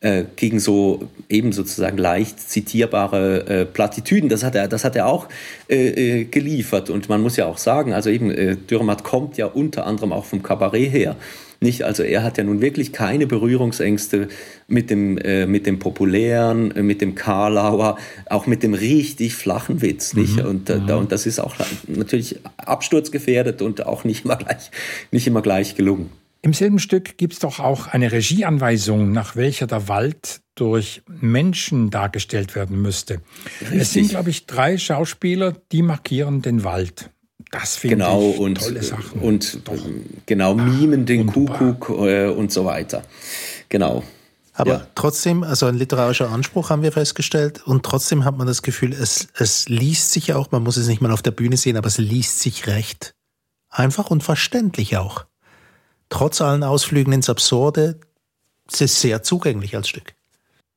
äh, 0.02 0.24
gegen 0.36 0.60
so 0.60 1.10
eben 1.28 1.52
sozusagen 1.52 1.98
leicht 1.98 2.40
zitierbare 2.40 3.48
äh, 3.48 3.66
Plattitüden. 3.66 4.30
Das 4.30 4.44
hat 4.44 4.56
er, 4.56 4.68
das 4.68 4.86
hat 4.86 4.96
er 4.96 5.08
auch 5.08 5.28
äh, 5.70 6.22
äh 6.22 6.24
geliefert. 6.24 6.90
Und 6.90 7.10
man 7.10 7.22
muss 7.22 7.36
ja 7.36 7.48
auch 7.48 7.58
sagen, 7.58 7.94
also 7.94 8.10
eben 8.10 8.32
äh, 8.32 8.56
Dürrematt 8.56 9.04
kommt 9.04 9.38
ja 9.38 9.48
unter 9.48 9.86
anderem 9.86 10.14
auch 10.14 10.26
vom 10.26 10.42
Kabarett 10.42 10.92
her. 10.92 11.16
Nicht? 11.62 11.84
Also 11.84 12.04
er 12.04 12.24
hat 12.24 12.38
ja 12.38 12.44
nun 12.44 12.62
wirklich 12.62 12.94
keine 12.94 13.28
Berührungsängste 13.28 14.30
mit 14.68 14.90
dem, 14.90 15.18
äh, 15.18 15.46
mit 15.46 15.66
dem 15.66 15.80
populären, 15.80 16.72
äh, 16.72 16.84
mit 16.84 17.02
dem 17.02 17.16
Karlauer, 17.16 17.98
auch 18.30 18.48
mit 18.48 18.64
dem 18.64 18.74
richtig 18.74 19.36
flachen 19.36 19.82
Witz. 19.82 20.14
Nicht? 20.14 20.38
Mhm. 20.38 20.46
Und, 20.46 20.70
äh, 20.70 20.78
mhm. 20.78 20.90
und 20.92 21.12
das 21.12 21.26
ist 21.26 21.40
auch 21.40 21.56
natürlich 21.88 22.38
absturzgefährdet 22.58 23.62
und 23.62 23.86
auch 23.86 24.06
nicht 24.06 24.24
immer 24.26 24.38
gleich, 24.38 24.72
nicht 25.12 25.28
immer 25.28 25.42
gleich 25.42 25.76
gelungen. 25.76 26.10
Im 26.42 26.54
selben 26.54 26.80
Stück 26.80 27.18
gibt 27.18 27.34
es 27.34 27.40
doch 27.40 27.60
auch 27.60 27.88
eine 27.88 28.14
Regieanweisung, 28.14 29.12
nach 29.12 29.36
welcher 29.36 29.68
der 29.68 29.90
Wald 29.90 30.40
durch 30.56 31.02
Menschen 31.08 31.90
dargestellt 31.90 32.56
werden 32.56 32.82
müsste. 32.82 33.20
Richtig. 33.62 33.82
Es 33.82 33.92
sind, 33.92 34.10
glaube 34.10 34.30
ich, 34.30 34.46
drei 34.46 34.78
Schauspieler, 34.78 35.54
die 35.74 35.82
markieren 35.82 36.42
den 36.42 36.64
Wald. 36.64 37.10
Das 37.52 37.78
finde 37.78 37.98
genau, 37.98 38.32
ich 38.32 38.40
und, 38.40 38.62
tolle 38.62 38.84
Sachen. 38.84 39.22
Und 39.22 39.68
Doch. 39.68 39.74
genau, 40.26 40.54
mimen 40.54 41.06
den 41.06 41.34
wunderbar. 41.34 41.74
Kuckuck 41.74 42.08
äh, 42.08 42.28
und 42.30 42.52
so 42.52 42.66
weiter. 42.66 43.04
Genau. 43.70 44.04
Aber 44.54 44.72
ja. 44.72 44.88
trotzdem, 44.94 45.44
also 45.44 45.68
ein 45.68 45.76
literarischer 45.76 46.30
Anspruch 46.30 46.70
haben 46.70 46.84
wir 46.84 46.92
festgestellt 46.92 47.66
und 47.66 47.84
trotzdem 47.84 48.26
hat 48.26 48.38
man 48.38 48.46
das 48.46 48.62
Gefühl, 48.62 48.92
es, 48.92 49.30
es 49.36 49.70
liest 49.70 50.12
sich 50.12 50.34
auch, 50.34 50.52
man 50.52 50.64
muss 50.64 50.76
es 50.76 50.88
nicht 50.88 51.02
mal 51.02 51.12
auf 51.12 51.22
der 51.22 51.32
Bühne 51.32 51.56
sehen, 51.56 51.78
aber 51.78 51.88
es 51.88 51.98
liest 51.98 52.40
sich 52.40 52.68
recht. 52.68 53.16
Einfach 53.70 54.12
und 54.12 54.22
verständlich 54.22 54.98
auch. 54.98 55.26
Trotz 56.10 56.42
allen 56.42 56.64
Ausflügen 56.64 57.14
ins 57.14 57.30
Absurde, 57.30 58.00
es 58.72 58.82
ist 58.82 59.00
sehr 59.00 59.24
zugänglich 59.24 59.76
als 59.76 59.88
Stück. 59.88 60.14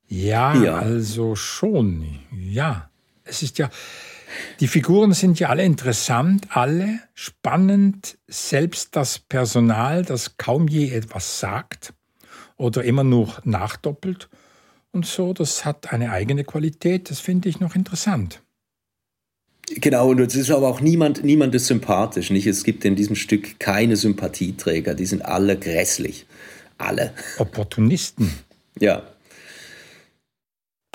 Ja, 0.07 0.55
ja. 0.55 0.79
also 0.79 1.35
schon. 1.35 2.21
Ja. 2.31 2.89
Es 3.25 3.43
ist 3.43 3.59
ja, 3.59 3.71
die 4.61 4.69
Figuren 4.69 5.13
sind 5.13 5.41
ja 5.41 5.49
alle 5.49 5.65
interessant, 5.65 6.47
alle 6.51 7.01
spannend, 7.15 8.19
selbst 8.29 8.97
das 8.97 9.19
Personal, 9.19 10.05
das 10.05 10.37
kaum 10.37 10.69
je 10.69 10.91
etwas 10.91 11.41
sagt 11.41 11.95
oder 12.57 12.85
immer 12.85 13.05
nur 13.05 13.37
nachdoppelt 13.45 14.29
und 14.93 15.07
so, 15.07 15.33
das 15.33 15.65
hat 15.65 15.93
eine 15.93 16.11
eigene 16.11 16.45
Qualität, 16.45 17.11
das 17.11 17.21
finde 17.21 17.49
ich 17.49 17.61
noch 17.61 17.75
interessant. 17.75 18.43
Genau, 19.75 20.11
und 20.11 20.21
es 20.21 20.35
ist 20.35 20.51
aber 20.51 20.69
auch 20.69 20.81
niemand, 20.81 21.25
niemand 21.25 21.55
ist 21.55 21.67
sympathisch, 21.67 22.31
nicht? 22.31 22.47
Es 22.47 22.65
gibt 22.65 22.85
in 22.85 22.97
diesem 22.97 23.17
Stück 23.17 23.59
keine 23.59 23.97
Sympathieträger, 23.97 24.95
die 24.95 25.07
sind 25.07 25.25
alle 25.25 25.59
grässlich. 25.59 26.27
Alle. 26.79 27.13
Opportunisten. 27.39 28.33
Ja. 28.79 29.03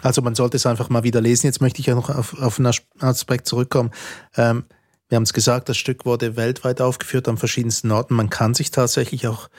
Also 0.03 0.21
man 0.21 0.36
sollte 0.36 0.57
es 0.57 0.65
einfach 0.65 0.89
mal 0.89 1.03
wieder 1.03 1.21
lesen. 1.21 1.47
Jetzt 1.47 1.62
möchte 1.62 1.79
ich 1.79 1.88
ja 1.88 1.95
noch 1.95 2.10
auf, 2.10 2.39
auf 2.39 2.60
einen 2.60 2.71
Aspekt 2.99 3.47
zurückkommen. 3.47 3.91
Ähm, 4.36 4.65
wir 5.10 5.15
haben 5.15 5.23
es 5.23 5.33
gesagt, 5.33 5.69
das 5.69 5.77
Stück 5.77 6.05
wurde 6.05 6.36
weltweit 6.36 6.81
aufgeführt 6.81 7.27
an 7.27 7.38
verschiedensten 7.38 7.91
Orten. 7.91 8.13
Man 8.13 8.29
kann 8.29 8.53
sich 8.53 8.71
tatsächlich 8.71 9.27
auch 9.27 9.49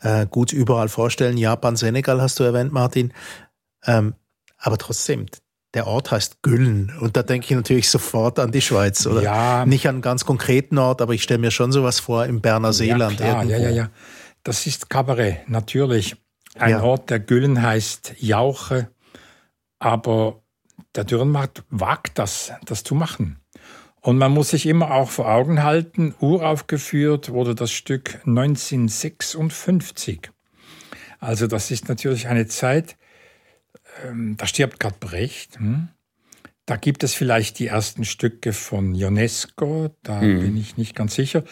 äh, 0.00 0.26
gut 0.26 0.52
überall 0.52 0.88
vorstellen. 0.88 1.38
Japan, 1.38 1.76
Senegal 1.76 2.20
hast 2.20 2.38
du 2.38 2.44
erwähnt, 2.44 2.72
Martin. 2.72 3.12
Ähm, 3.86 4.14
aber 4.58 4.78
trotzdem, 4.78 5.26
der 5.74 5.86
Ort 5.86 6.10
heißt 6.10 6.42
Güllen 6.42 6.92
und 7.00 7.16
da 7.16 7.22
denke 7.22 7.46
ich 7.46 7.50
natürlich 7.50 7.90
sofort 7.90 8.38
an 8.38 8.50
die 8.50 8.62
Schweiz, 8.62 9.06
oder? 9.06 9.22
Ja. 9.22 9.66
Nicht 9.66 9.86
an 9.88 9.96
einen 9.96 10.02
ganz 10.02 10.24
konkreten 10.24 10.78
Ort, 10.78 11.02
aber 11.02 11.12
ich 11.12 11.22
stelle 11.22 11.38
mir 11.38 11.50
schon 11.50 11.70
sowas 11.70 12.00
vor 12.00 12.24
im 12.24 12.40
Berner 12.40 12.72
Seeland. 12.72 13.20
Ja, 13.20 13.26
klar, 13.26 13.44
ja, 13.44 13.58
ja, 13.58 13.70
ja. 13.70 13.90
Das 14.42 14.66
ist 14.66 14.88
Kabarett, 14.88 15.48
natürlich. 15.48 16.16
Ein 16.58 16.70
ja. 16.70 16.82
Ort, 16.82 17.10
der 17.10 17.20
Güllen 17.20 17.60
heißt 17.60 18.14
Jauche, 18.18 18.88
aber 19.78 20.42
der 20.94 21.04
Dürrenmatt 21.04 21.64
wagt 21.70 22.18
das, 22.18 22.52
das 22.64 22.84
zu 22.84 22.94
machen. 22.94 23.38
Und 24.00 24.18
man 24.18 24.32
muss 24.32 24.50
sich 24.50 24.66
immer 24.66 24.92
auch 24.92 25.10
vor 25.10 25.28
Augen 25.28 25.62
halten, 25.62 26.14
uraufgeführt 26.20 27.30
wurde 27.30 27.54
das 27.54 27.72
Stück 27.72 28.20
1956. 28.26 30.30
Also 31.18 31.46
das 31.46 31.70
ist 31.70 31.88
natürlich 31.88 32.28
eine 32.28 32.46
Zeit, 32.46 32.96
ähm, 34.04 34.36
da 34.36 34.46
stirbt 34.46 34.78
gerade 34.78 34.96
Brecht. 35.00 35.58
Hm? 35.58 35.88
Da 36.66 36.74
gibt 36.74 37.04
es 37.04 37.14
vielleicht 37.14 37.60
die 37.60 37.68
ersten 37.68 38.04
Stücke 38.04 38.52
von 38.52 38.92
Ionesco, 38.92 39.94
da 40.02 40.20
mhm. 40.20 40.40
bin 40.40 40.56
ich 40.56 40.76
nicht 40.76 40.96
ganz 40.96 41.14
sicher, 41.14 41.44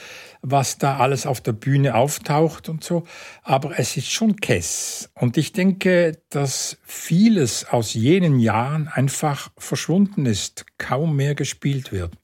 was 0.42 0.76
da 0.76 0.96
alles 0.98 1.24
auf 1.24 1.40
der 1.40 1.52
Bühne 1.52 1.94
auftaucht 1.94 2.68
und 2.68 2.82
so. 2.82 3.04
Aber 3.44 3.78
es 3.78 3.96
ist 3.96 4.10
schon 4.10 4.34
Kess. 4.34 5.12
Und 5.14 5.36
ich 5.36 5.52
denke, 5.52 6.18
dass 6.30 6.78
vieles 6.82 7.64
aus 7.66 7.94
jenen 7.94 8.40
Jahren 8.40 8.88
einfach 8.88 9.52
verschwunden 9.56 10.26
ist, 10.26 10.66
kaum 10.78 11.14
mehr 11.14 11.36
gespielt 11.36 11.92
wird. 11.92 12.14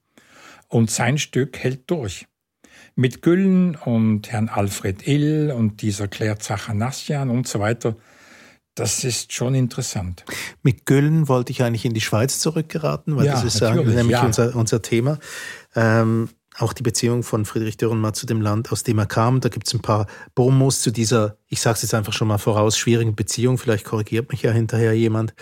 Und 0.67 0.91
sein 0.91 1.17
Stück 1.17 1.59
hält 1.59 1.89
durch. 1.89 2.27
Mit 2.95 3.21
Güllen 3.21 3.77
und 3.77 4.29
Herrn 4.33 4.49
Alfred 4.49 5.07
Ill 5.07 5.53
und 5.55 5.81
dieser 5.81 6.09
Claire 6.09 6.39
Zachanassian 6.39 7.29
und 7.29 7.47
so 7.47 7.61
weiter– 7.61 7.95
das 8.75 9.03
ist 9.03 9.33
schon 9.33 9.53
interessant. 9.53 10.23
Mit 10.63 10.85
Güllen 10.85 11.27
wollte 11.27 11.51
ich 11.51 11.63
eigentlich 11.63 11.85
in 11.85 11.93
die 11.93 12.01
Schweiz 12.01 12.39
zurückgeraten, 12.39 13.15
weil 13.17 13.25
ja, 13.25 13.33
das 13.33 13.43
ist 13.43 13.61
nämlich 13.61 14.09
ja. 14.09 14.25
unser, 14.25 14.55
unser 14.55 14.81
Thema. 14.81 15.19
Ähm, 15.75 16.29
auch 16.57 16.73
die 16.73 16.83
Beziehung 16.83 17.23
von 17.23 17.45
Friedrich 17.45 17.77
Dürrenmatt 17.77 18.15
zu 18.15 18.25
dem 18.25 18.41
Land, 18.41 18.71
aus 18.71 18.83
dem 18.83 18.99
er 18.99 19.05
kam. 19.05 19.39
Da 19.39 19.49
gibt 19.49 19.67
es 19.67 19.73
ein 19.73 19.81
paar 19.81 20.07
Bonmots 20.35 20.81
zu 20.81 20.91
dieser, 20.91 21.37
ich 21.47 21.61
sage 21.61 21.75
es 21.75 21.81
jetzt 21.81 21.93
einfach 21.93 22.13
schon 22.13 22.27
mal 22.27 22.37
voraus, 22.37 22.77
schwierigen 22.77 23.15
Beziehung. 23.15 23.57
Vielleicht 23.57 23.85
korrigiert 23.85 24.31
mich 24.31 24.41
ja 24.41 24.51
hinterher 24.51 24.93
jemand. 24.93 25.33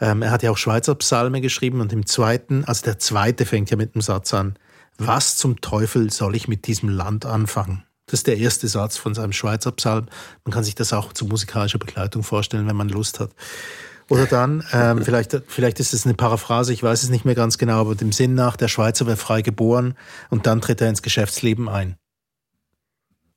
Ähm, 0.00 0.22
er 0.22 0.30
hat 0.30 0.42
ja 0.42 0.50
auch 0.50 0.58
Schweizer 0.58 0.94
Psalme 0.96 1.40
geschrieben 1.40 1.80
und 1.80 1.92
im 1.92 2.06
zweiten, 2.06 2.64
also 2.64 2.84
der 2.84 2.98
zweite 2.98 3.46
fängt 3.46 3.70
ja 3.70 3.76
mit 3.76 3.94
dem 3.94 4.02
Satz 4.02 4.34
an, 4.34 4.58
was 4.98 5.36
zum 5.36 5.60
Teufel 5.60 6.10
soll 6.10 6.36
ich 6.36 6.48
mit 6.48 6.66
diesem 6.66 6.88
Land 6.88 7.24
anfangen? 7.24 7.84
Das 8.12 8.20
ist 8.20 8.26
der 8.26 8.36
erste 8.36 8.68
Satz 8.68 8.98
von 8.98 9.14
seinem 9.14 9.32
Schweizer 9.32 9.72
Psalm. 9.72 10.04
Man 10.44 10.52
kann 10.52 10.64
sich 10.64 10.74
das 10.74 10.92
auch 10.92 11.14
zu 11.14 11.24
musikalischer 11.24 11.78
Begleitung 11.78 12.22
vorstellen, 12.22 12.66
wenn 12.66 12.76
man 12.76 12.90
Lust 12.90 13.20
hat. 13.20 13.30
Oder 14.10 14.26
dann, 14.26 14.62
ähm, 14.70 15.02
vielleicht, 15.02 15.40
vielleicht 15.48 15.80
ist 15.80 15.94
es 15.94 16.04
eine 16.04 16.12
Paraphrase, 16.12 16.74
ich 16.74 16.82
weiß 16.82 17.04
es 17.04 17.08
nicht 17.08 17.24
mehr 17.24 17.34
ganz 17.34 17.56
genau, 17.56 17.80
aber 17.80 17.94
dem 17.94 18.12
Sinn 18.12 18.34
nach, 18.34 18.58
der 18.58 18.68
Schweizer 18.68 19.06
wäre 19.06 19.16
frei 19.16 19.40
geboren 19.40 19.94
und 20.28 20.46
dann 20.46 20.60
tritt 20.60 20.82
er 20.82 20.90
ins 20.90 21.00
Geschäftsleben 21.00 21.70
ein. 21.70 21.96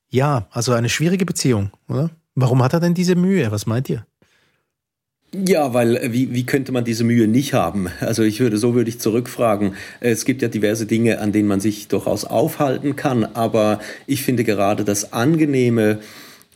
Ja, 0.10 0.48
also 0.52 0.74
eine 0.74 0.90
schwierige 0.90 1.26
Beziehung, 1.26 1.72
oder? 1.88 2.10
Warum 2.34 2.62
hat 2.62 2.74
er 2.74 2.82
denn 2.82 2.96
diese 2.96 3.16
Mühe? 3.16 3.50
Was 3.52 3.66
meint 3.68 3.90
ihr? 3.90 4.06
Ja, 5.44 5.74
weil 5.74 5.98
äh, 5.98 6.14
wie, 6.14 6.34
wie 6.34 6.46
könnte 6.46 6.72
man 6.72 6.86
diese 6.86 7.04
Mühe 7.04 7.28
nicht 7.28 7.54
haben? 7.54 7.88
Also 8.00 8.24
ich 8.24 8.40
würde, 8.40 8.58
so 8.58 8.76
würde 8.76 8.90
ich 8.90 9.00
zurückfragen. 9.00 9.74
Es 10.00 10.26
gibt 10.26 10.42
ja 10.42 10.48
diverse 10.48 10.86
Dinge, 10.86 11.20
an 11.20 11.32
denen 11.32 11.48
man 11.48 11.60
sich 11.60 11.88
durchaus 11.88 12.26
aufhalten 12.26 12.96
kann, 12.96 13.26
aber 13.26 13.80
ich 14.08 14.24
finde 14.24 14.44
gerade 14.44 14.84
das 14.84 15.14
Angenehme 15.14 16.00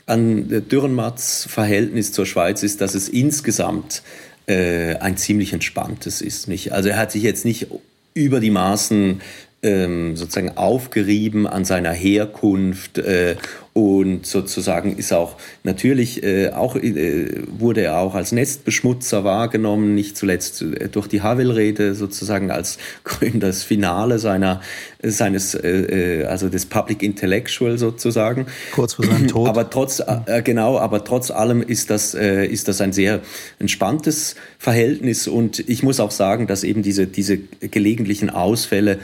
an 0.05 0.63
Dürrenmatts 0.71 1.45
Verhältnis 1.49 2.11
zur 2.11 2.25
Schweiz 2.25 2.63
ist, 2.63 2.81
dass 2.81 2.95
es 2.95 3.09
insgesamt 3.09 4.01
äh, 4.47 4.95
ein 4.95 5.17
ziemlich 5.17 5.53
entspanntes 5.53 6.21
ist. 6.21 6.47
Nicht? 6.47 6.71
Also 6.71 6.89
er 6.89 6.97
hat 6.97 7.11
sich 7.11 7.23
jetzt 7.23 7.45
nicht 7.45 7.67
über 8.13 8.39
die 8.39 8.49
Maßen 8.49 9.21
ähm, 9.61 10.15
sozusagen 10.15 10.57
aufgerieben 10.57 11.45
an 11.45 11.65
seiner 11.65 11.91
Herkunft 11.91 12.97
äh, 12.97 13.35
und 13.73 14.25
sozusagen 14.25 14.97
ist 14.97 15.13
auch 15.13 15.35
natürlich 15.63 16.23
äh, 16.23 16.49
auch 16.49 16.75
äh, 16.75 17.43
wurde 17.47 17.81
er 17.81 17.99
auch 17.99 18.15
als 18.15 18.31
Nestbeschmutzer 18.31 19.23
wahrgenommen, 19.23 19.95
nicht 19.95 20.17
zuletzt 20.17 20.61
äh, 20.61 20.89
durch 20.89 21.07
die 21.07 21.21
Havel-Rede 21.21 21.93
sozusagen 21.95 22.51
als 22.51 22.77
das 23.35 23.63
Finale 23.63 24.19
seiner 24.19 24.61
seines 25.01 25.55
äh, 25.55 26.21
äh, 26.21 26.25
also 26.25 26.49
des 26.49 26.65
Public 26.65 27.03
Intellectual 27.03 27.77
sozusagen. 27.77 28.47
Kurz 28.73 28.95
vor 28.95 29.05
seinem 29.05 29.27
Tod. 29.29 29.47
Aber 29.47 29.69
trotz 29.69 30.01
äh, 30.25 30.41
genau, 30.41 30.77
aber 30.77 31.03
trotz 31.03 31.31
allem 31.31 31.61
ist 31.61 31.89
das 31.89 32.15
äh, 32.15 32.45
ist 32.45 32.67
das 32.67 32.81
ein 32.81 32.91
sehr 32.91 33.21
entspanntes 33.59 34.35
Verhältnis 34.57 35.27
und 35.27 35.59
ich 35.69 35.83
muss 35.83 35.99
auch 35.99 36.11
sagen, 36.11 36.47
dass 36.47 36.63
eben 36.63 36.81
diese 36.81 37.07
diese 37.07 37.37
gelegentlichen 37.37 38.29
Ausfälle 38.29 38.93
äh, 38.93 38.97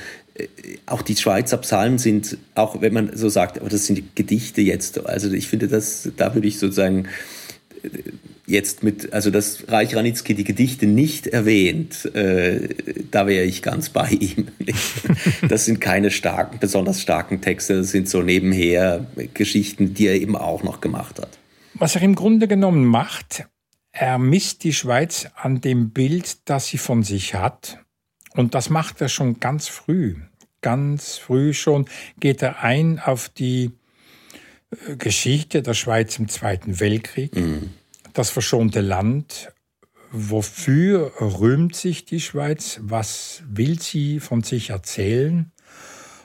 auch 0.86 1.02
die 1.02 1.15
Schweizer 1.15 1.58
Psalmen 1.58 1.98
sind, 1.98 2.38
auch 2.56 2.82
wenn 2.82 2.93
man 2.93 3.15
so 3.15 3.30
sagt, 3.30 3.60
aber 3.60 3.69
das 3.69 3.86
sind 3.86 3.98
die 3.98 4.06
Gedichte 4.15 4.62
jetzt. 4.62 5.06
Also 5.06 5.32
ich 5.32 5.48
finde, 5.48 5.67
das, 5.67 6.10
da 6.17 6.34
würde 6.34 6.48
ich 6.48 6.60
sozusagen 6.60 7.08
äh, 7.84 7.89
jetzt 8.45 8.84
mit, 8.84 9.13
also 9.13 9.32
dass 9.32 9.69
Reich 9.69 9.95
Ranitzky 9.95 10.36
die 10.36 10.43
Gedichte 10.43 10.88
nicht 10.88 11.28
erwähnt, 11.28 12.06
äh, 12.13 12.69
da 13.12 13.28
wäre 13.28 13.45
ich 13.45 13.62
ganz 13.62 13.89
bei 13.89 14.10
ihm. 14.10 14.48
Das 15.48 15.65
sind 15.65 15.80
keine 15.80 16.12
starken, 16.12 16.60
besonders 16.60 17.02
starken 17.02 17.41
Texte, 17.41 17.78
das 17.78 17.91
sind 17.91 18.10
so 18.10 18.21
nebenher 18.21 19.06
Geschichten, 19.34 19.93
die 19.93 20.08
er 20.08 20.15
eben 20.15 20.36
auch 20.36 20.63
noch 20.63 20.82
gemacht 20.82 21.19
hat. 21.19 21.38
Was 21.76 21.95
er 21.95 22.02
im 22.02 22.15
Grunde 22.15 22.48
genommen 22.48 22.86
macht, 22.86 23.45
er 23.91 24.17
misst 24.17 24.63
die 24.63 24.74
Schweiz 24.74 25.28
an 25.36 25.62
dem 25.62 25.91
Bild, 25.91 26.50
das 26.50 26.67
sie 26.67 26.78
von 26.78 27.04
sich 27.04 27.36
hat 27.36 27.85
und 28.36 28.56
das 28.56 28.69
macht 28.69 29.02
er 29.02 29.10
schon 29.10 29.39
ganz 29.39 29.67
früh. 29.67 30.15
Ganz 30.62 31.17
früh 31.17 31.54
schon 31.54 31.88
geht 32.19 32.41
er 32.41 32.63
ein 32.63 33.00
auf 33.00 33.30
die 33.30 33.71
äh, 34.71 34.95
Geschichte 34.95 35.62
der 35.62 35.74
Schweiz 35.74 36.17
im 36.17 36.28
Zweiten 36.28 36.80
Weltkrieg, 36.80 37.36
mhm. 37.36 37.71
das 38.13 38.30
verschonte 38.30 38.82
Land. 38.82 39.52
Wofür 40.12 41.12
rühmt 41.19 41.76
sich 41.76 42.06
die 42.06 42.21
Schweiz? 42.21 42.80
Was 42.82 43.43
will 43.48 43.82
sie 43.82 44.19
von 44.19 44.43
sich 44.43 44.69
erzählen? 44.69 45.52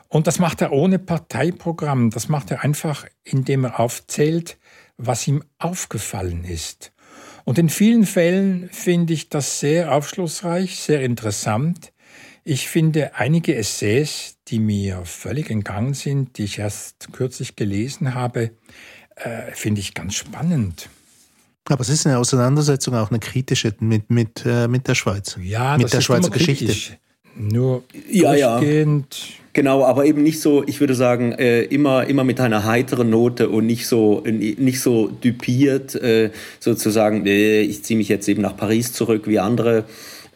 Und 0.09 0.27
das 0.27 0.39
macht 0.39 0.61
er 0.61 0.73
ohne 0.73 0.99
Parteiprogramm. 0.99 2.11
Das 2.11 2.29
macht 2.29 2.51
er 2.51 2.63
einfach, 2.63 3.07
indem 3.25 3.65
er 3.65 3.81
aufzählt, 3.81 4.59
was 4.97 5.27
ihm 5.27 5.45
aufgefallen 5.59 6.45
ist. 6.45 6.93
Und 7.45 7.59
in 7.59 7.69
vielen 7.69 8.07
Fällen 8.07 8.69
finde 8.71 9.13
ich 9.13 9.29
das 9.29 9.61
sehr 9.61 9.93
aufschlussreich, 9.93 10.79
sehr 10.79 11.03
interessant. 11.03 11.93
Ich 12.53 12.67
finde 12.67 13.15
einige 13.15 13.55
Essays, 13.55 14.35
die 14.49 14.59
mir 14.59 15.03
völlig 15.05 15.51
entgangen 15.51 15.95
sind, 15.95 16.37
die 16.37 16.43
ich 16.43 16.59
erst 16.59 17.13
kürzlich 17.13 17.55
gelesen 17.55 18.15
habe, 18.17 18.51
äh, 19.15 19.53
finde 19.53 19.81
ich 19.81 19.95
ganz 19.95 20.17
spannend. 20.17 20.89
Aber 21.69 21.83
es 21.83 21.89
ist 21.89 22.09
eine 22.09 22.19
Auseinandersetzung, 22.19 22.97
auch 22.97 23.11
eine 23.11 23.21
kritische 23.21 23.73
mit, 23.79 24.11
mit, 24.11 24.45
äh, 24.45 24.67
mit 24.67 24.89
der 24.89 24.97
Schweiz. 24.97 25.39
Ja, 25.41 25.77
mit 25.77 25.85
das 25.85 25.91
der 25.93 25.99
ist 26.01 26.07
Schweizer 26.07 26.27
immer 26.27 26.37
Geschichte. 26.37 26.65
kritisch. 26.65 26.97
Nur 27.37 27.85
Ja, 28.11 28.35
ja. 28.35 28.59
durchgehend. 28.59 29.29
Genau, 29.53 29.85
aber 29.85 30.05
eben 30.05 30.25
nicht 30.25 30.41
so, 30.41 30.67
ich 30.67 30.81
würde 30.81 30.97
sagen, 30.97 31.31
äh, 31.31 31.63
immer, 31.63 32.09
immer 32.09 32.25
mit 32.25 32.41
einer 32.41 32.65
heiteren 32.65 33.11
Note 33.11 33.49
und 33.49 33.67
nicht 33.67 33.87
so, 33.87 34.25
äh, 34.25 34.33
nicht 34.33 34.81
so 34.81 35.07
düpiert, 35.07 35.95
äh, 35.95 36.33
sozusagen, 36.59 37.27
äh, 37.27 37.61
ich 37.61 37.85
ziehe 37.85 37.97
mich 37.97 38.09
jetzt 38.09 38.29
eben 38.29 38.43
nach 38.43 38.57
Paris 38.57 38.93
zurück 38.93 39.29
wie 39.29 39.39
andere 39.39 39.85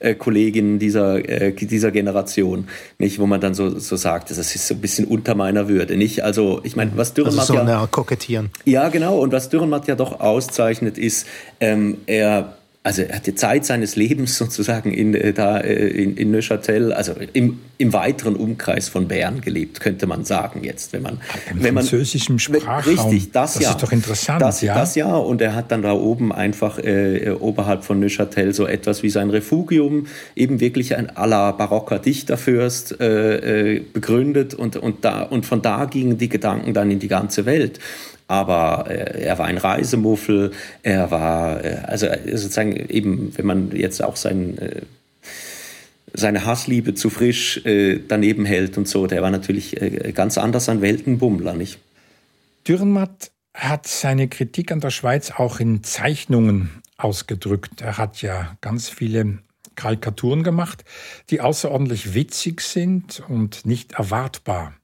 äh, 0.05 0.15
Kolleginnen 0.15 0.79
dieser, 0.79 1.29
äh, 1.29 1.53
dieser 1.53 1.91
Generation, 1.91 2.69
nicht, 2.99 3.19
wo 3.19 3.27
man 3.27 3.41
dann 3.41 3.55
so, 3.55 3.79
so 3.79 3.97
sagt, 3.97 4.31
das 4.31 4.39
ist 4.39 4.67
so 4.67 4.75
ein 4.75 4.81
bisschen 4.81 5.07
unter 5.07 5.35
meiner 5.35 5.69
Würde, 5.69 5.97
nicht? 5.97 6.23
Also, 6.23 6.61
ich 6.63 6.77
meine, 6.77 6.93
was 6.97 7.15
Dürrenmatt 7.15 7.49
Also 7.51 7.55
so 7.55 7.61
ja, 7.61 7.87
Kokettieren. 7.87 8.51
ja, 8.65 8.89
genau. 8.89 9.19
Und 9.19 9.33
was 9.33 9.49
Dürrenmatt 9.49 9.89
ja 9.89 9.95
doch 9.95 10.21
auszeichnet, 10.21 10.99
ist, 10.99 11.27
ähm, 11.61 11.99
er 12.07 12.57
also 12.85 13.01
er 13.01 13.17
hat 13.17 13.27
die 13.27 13.35
Zeit 13.35 13.65
seines 13.65 13.97
Lebens 13.97 14.37
sozusagen 14.39 14.93
in, 14.93 15.15
äh, 15.15 15.33
da, 15.33 15.59
äh, 15.59 15.89
in, 15.89 16.17
in 16.17 16.31
Neuchâtel, 16.31 16.93
also 16.93 17.15
im, 17.33 17.61
im 17.79 17.93
weiteren 17.93 18.37
Umkreis 18.37 18.89
von 18.89 19.09
Bern 19.09 19.41
gelebt, 19.41 19.81
könnte 19.81 20.07
man 20.07 20.25
sagen 20.25 20.63
jetzt, 20.63 20.93
wenn 20.93 21.03
man, 21.03 21.19
Im 21.51 21.63
wenn 21.63 21.75
man 21.75 21.83
französischen 21.83 22.39
Sprachraum. 22.39 23.11
Richtig, 23.11 23.33
das, 23.33 23.55
das 23.55 23.63
ja. 23.63 23.71
ist 23.71 23.83
doch 23.83 23.91
interessant, 23.91 24.43
das, 24.43 24.61
ja. 24.61 24.75
Das 24.75 24.95
ja, 24.95 25.17
und 25.17 25.41
er 25.41 25.55
hat 25.55 25.73
dann 25.73 25.81
da 25.81 25.93
oben 25.95 26.31
einfach 26.31 26.79
äh, 26.79 27.31
oberhalb 27.41 27.85
von 27.85 27.99
Neuchâtel 28.01 28.53
so 28.53 28.67
etwas 28.67 29.03
wie 29.03 29.11
sein 29.11 29.31
Refugium, 29.31 30.07
eben 30.37 30.61
wirklich 30.61 30.95
ein 30.95 31.11
à 31.11 31.27
la 31.27 31.53
barocker 31.53 31.99
Dichterfürst 31.99 33.01
äh, 33.01 33.77
äh, 33.77 33.81
begründet 33.81 34.53
und, 34.53 34.77
und, 34.77 35.07
da, 35.07 35.23
und 35.23 35.47
von 35.47 35.63
da 35.63 35.87
gingen 35.87 36.19
die 36.19 36.29
Gedanken 36.29 36.75
dann 36.75 36.91
in 36.91 36.99
die 36.99 37.09
ganze 37.09 37.47
Welt 37.47 37.81
aber 38.29 38.87
äh, 38.89 39.23
er 39.23 39.39
war 39.39 39.47
ein 39.47 39.59
Reisemuffel, 39.59 40.53
er 40.83 41.11
war, 41.11 41.65
äh, 41.65 41.77
also 41.87 42.07
äh, 42.07 42.37
sozusagen 42.37 42.75
eben, 42.75 43.37
wenn 43.37 43.47
man 43.47 43.77
jetzt 43.77 44.03
auch 44.03 44.17
sein, 44.17 44.59
äh, 44.59 44.83
seine 46.13 46.47
Hassliebe 46.47 46.95
zu 46.95 47.11
frisch 47.11 47.65
äh, 47.67 48.01
daneben 48.07 48.45
hält 48.45 48.79
und 48.79 48.89
so, 48.89 49.07
der 49.07 49.23
war 49.23 49.31
natürlich 49.31 49.81
äh, 49.81 50.13
ganz 50.13 50.39
anders 50.39 50.69
ein 50.69 50.81
Weltenbummler, 50.81 51.55
nicht? 51.55 51.79
Dürrenmatt 52.67 53.31
hat 53.53 53.87
seine 53.87 54.29
Kritik 54.29 54.73
an 54.73 54.81
der 54.81 54.91
Schweiz 54.91 55.31
auch 55.31 55.61
in 55.61 55.85
Zeichnungen 55.85 56.71
ausgedrückt. 56.97 57.83
Er 57.83 57.99
hat 57.99 58.23
ja 58.23 58.57
ganz 58.61 58.89
viele 58.89 59.39
Karikaturen 59.75 60.43
gemacht, 60.43 60.85
die 61.31 61.41
außerordentlich 61.41 62.15
witzig 62.15 62.61
sind 62.61 63.23
und 63.29 63.67
nicht 63.67 63.93
erwartbar. 63.93 64.75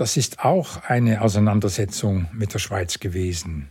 Das 0.00 0.16
ist 0.16 0.42
auch 0.42 0.82
eine 0.84 1.20
Auseinandersetzung 1.20 2.24
mit 2.32 2.54
der 2.54 2.58
Schweiz 2.58 3.00
gewesen. 3.00 3.68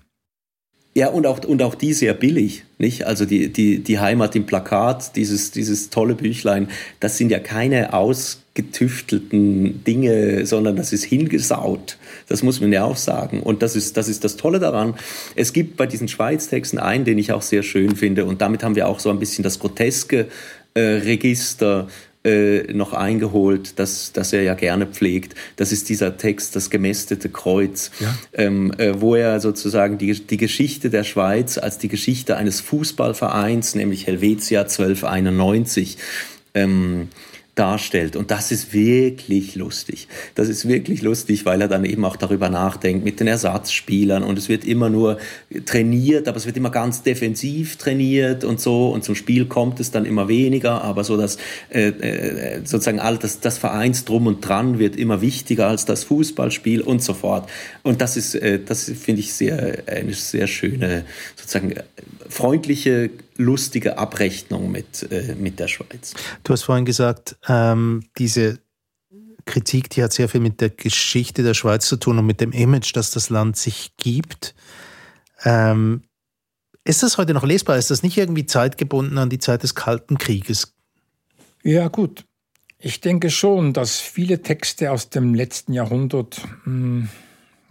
Ja, 0.93 1.07
und 1.07 1.25
auch, 1.25 1.39
und 1.43 1.63
auch 1.63 1.73
die 1.73 1.91
sehr 1.93 2.13
billig, 2.13 2.65
nicht? 2.77 3.07
Also 3.07 3.25
die, 3.25 3.51
die, 3.51 3.79
die 3.79 3.97
Heimat 3.97 4.35
im 4.35 4.45
Plakat, 4.45 5.15
dieses, 5.15 5.49
dieses 5.49 5.89
tolle 5.89 6.13
Büchlein, 6.13 6.67
das 6.99 7.17
sind 7.17 7.31
ja 7.31 7.39
keine 7.39 7.93
ausgetüftelten 7.93 9.83
Dinge, 9.83 10.45
sondern 10.45 10.75
das 10.75 10.93
ist 10.93 11.03
hingesaut. 11.03 11.97
Das 12.27 12.43
muss 12.43 12.61
man 12.61 12.71
ja 12.71 12.83
auch 12.83 12.97
sagen. 12.97 13.41
Und 13.41 13.63
das 13.63 13.75
ist, 13.75 13.97
das 13.97 14.07
ist 14.07 14.23
das 14.23 14.37
Tolle 14.37 14.59
daran. 14.59 14.93
Es 15.35 15.51
gibt 15.51 15.77
bei 15.77 15.87
diesen 15.87 16.07
Schweiztexten 16.07 16.77
einen, 16.77 17.05
den 17.05 17.17
ich 17.17 17.31
auch 17.31 17.41
sehr 17.41 17.63
schön 17.63 17.95
finde. 17.95 18.25
Und 18.25 18.39
damit 18.39 18.61
haben 18.61 18.75
wir 18.75 18.87
auch 18.87 18.99
so 18.99 19.09
ein 19.09 19.17
bisschen 19.17 19.41
das 19.41 19.57
groteske 19.57 20.27
äh, 20.75 20.79
Register 20.79 21.87
äh, 22.29 22.73
noch 22.73 22.93
eingeholt, 22.93 23.79
das, 23.79 24.11
das 24.13 24.33
er 24.33 24.43
ja 24.43 24.53
gerne 24.53 24.85
pflegt. 24.85 25.35
Das 25.55 25.71
ist 25.71 25.89
dieser 25.89 26.17
Text, 26.17 26.55
das 26.55 26.69
gemästete 26.69 27.29
Kreuz, 27.29 27.91
Ja. 27.99 28.15
ähm, 28.33 28.71
äh, 28.77 29.01
wo 29.01 29.15
er 29.15 29.39
sozusagen 29.39 29.97
die, 29.97 30.13
die 30.13 30.37
Geschichte 30.37 30.89
der 30.89 31.03
Schweiz 31.03 31.57
als 31.57 31.77
die 31.77 31.87
Geschichte 31.87 32.37
eines 32.37 32.61
Fußballvereins, 32.61 33.75
nämlich 33.75 34.07
Helvetia 34.07 34.61
1291, 34.61 35.97
ähm, 36.53 37.07
darstellt. 37.59 38.15
Und 38.15 38.31
das 38.31 38.51
ist 38.51 38.73
wirklich 38.73 39.55
lustig. 39.55 40.07
Das 40.35 40.47
ist 40.47 40.67
wirklich 40.67 41.01
lustig, 41.01 41.45
weil 41.45 41.61
er 41.61 41.67
dann 41.67 41.83
eben 41.83 42.05
auch 42.05 42.15
darüber 42.15 42.49
nachdenkt 42.49 43.03
mit 43.03 43.19
den 43.19 43.27
Ersatzspielern 43.27 44.23
und 44.23 44.37
es 44.37 44.47
wird 44.47 44.63
immer 44.63 44.89
nur 44.89 45.17
trainiert, 45.65 46.27
aber 46.27 46.37
es 46.37 46.45
wird 46.45 46.55
immer 46.55 46.71
ganz 46.71 47.03
defensiv 47.03 47.75
trainiert 47.75 48.43
und 48.43 48.61
so 48.61 48.89
und 48.89 49.03
zum 49.03 49.15
Spiel 49.15 49.45
kommt 49.45 49.79
es 49.79 49.91
dann 49.91 50.05
immer 50.05 50.27
weniger, 50.27 50.83
aber 50.83 51.03
so 51.03 51.17
dass 51.17 51.37
äh, 51.69 51.89
äh, 51.89 52.61
sozusagen 52.63 52.99
all 52.99 53.17
das, 53.17 53.41
das 53.41 53.57
Vereins 53.57 54.05
drum 54.05 54.27
und 54.27 54.41
dran 54.41 54.79
wird 54.79 54.95
immer 54.95 55.21
wichtiger 55.21 55.67
als 55.67 55.85
das 55.85 56.05
Fußballspiel 56.05 56.81
und 56.81 57.03
so 57.03 57.13
fort. 57.13 57.49
Und 57.83 58.01
das 58.01 58.15
ist, 58.15 58.35
äh, 58.35 58.59
das 58.63 58.85
finde 58.85 59.19
ich 59.21 59.33
sehr, 59.33 59.83
eine 59.87 60.13
sehr 60.13 60.47
schöne, 60.47 61.03
sozusagen 61.35 61.73
freundliche, 62.29 63.09
lustige 63.35 63.97
Abrechnung 63.97 64.71
mit, 64.71 65.11
äh, 65.11 65.35
mit 65.35 65.59
der 65.59 65.67
Schweiz. 65.67 66.13
Du 66.43 66.53
hast 66.53 66.63
vorhin 66.63 66.85
gesagt, 66.85 67.37
ähm, 67.47 68.03
diese 68.17 68.59
Kritik, 69.45 69.89
die 69.89 70.03
hat 70.03 70.13
sehr 70.13 70.29
viel 70.29 70.41
mit 70.41 70.61
der 70.61 70.69
Geschichte 70.69 71.43
der 71.43 71.55
Schweiz 71.55 71.87
zu 71.87 71.97
tun 71.97 72.19
und 72.19 72.25
mit 72.25 72.39
dem 72.39 72.51
Image, 72.51 72.95
das 72.95 73.11
das 73.11 73.29
Land 73.29 73.57
sich 73.57 73.93
gibt. 73.97 74.53
Ähm, 75.43 76.03
ist 76.85 77.03
das 77.03 77.17
heute 77.17 77.33
noch 77.33 77.43
lesbar? 77.43 77.77
Ist 77.77 77.91
das 77.91 78.03
nicht 78.03 78.17
irgendwie 78.17 78.45
zeitgebunden 78.45 79.17
an 79.17 79.29
die 79.29 79.39
Zeit 79.39 79.63
des 79.63 79.75
Kalten 79.75 80.17
Krieges? 80.17 80.75
Ja, 81.63 81.87
gut. 81.87 82.25
Ich 82.77 83.01
denke 83.01 83.29
schon, 83.29 83.73
dass 83.73 83.99
viele 83.99 84.41
Texte 84.41 84.91
aus 84.91 85.09
dem 85.09 85.33
letzten 85.33 85.73
Jahrhundert 85.73 86.41
hm, 86.63 87.09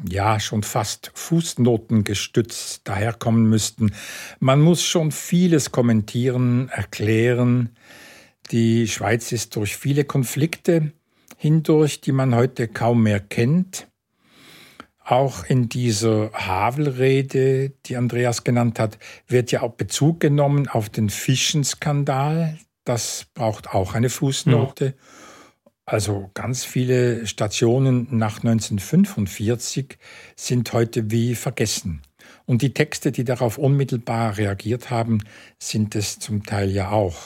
ja 0.07 0.39
schon 0.39 0.63
fast 0.63 1.11
Fußnoten 1.15 2.05
gestützt 2.05 2.87
daherkommen 2.87 3.49
müssten. 3.49 3.93
Man 4.39 4.61
muss 4.61 4.83
schon 4.83 5.13
vieles 5.13 5.73
kommentieren, 5.73 6.69
erklären. 6.69 7.71
Die 8.51 8.89
Schweiz 8.89 9.33
ist 9.33 9.57
durch 9.57 9.77
viele 9.77 10.05
Konflikte 10.05 10.93
hindurch, 11.37 12.01
die 12.01 12.13
man 12.13 12.35
heute 12.35 12.69
kaum 12.69 13.03
mehr 13.03 13.21
kennt. 13.21 13.89
Auch 15.05 15.45
in 15.45 15.69
dieser 15.71 16.33
Havelrede, 16.33 17.71
die 17.87 17.97
Andreas 17.97 18.45
genannt 18.45 18.79
hat, 18.79 18.99
wird 19.27 19.51
ja 19.53 19.63
auch 19.63 19.73
Bezug 19.73 20.21
genommen 20.21 20.69
auf 20.69 20.91
den 20.91 21.09
Fischenskandal. 21.09 22.59
Das 22.85 23.27
braucht 23.33 23.71
auch 23.71 23.95
eine 23.95 24.11
Fußnote. 24.11 24.95
Also 25.89 26.31
ganz 26.35 26.67
viele 26.67 27.27
Stationen 27.27 28.09
nach 28.11 28.45
1945 28.45 29.97
sind 30.37 30.71
heute 30.75 31.11
wie 31.11 31.35
vergessen. 31.35 32.03
Und 32.45 32.61
die 32.61 32.75
Texte, 32.75 33.11
die 33.11 33.25
darauf 33.25 33.57
unmittelbar 33.57 34.37
reagiert 34.37 34.91
haben, 34.91 35.23
sind 35.59 35.97
es 35.97 36.19
zum 36.19 36.45
Teil 36.45 36.71
ja 36.71 36.91
auch. 36.91 37.17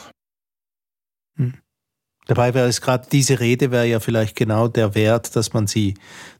Hm. 1.36 1.54
Dabei 2.26 2.54
wäre 2.54 2.68
es 2.68 2.80
gerade 2.80 3.08
diese 3.10 3.40
Rede 3.40 3.72
wäre 3.72 3.86
ja 3.86 3.98
vielleicht 3.98 4.36
genau 4.36 4.68
der 4.68 4.94
Wert, 4.94 5.34
dass 5.34 5.52
man 5.52 5.66
sie 5.66 5.94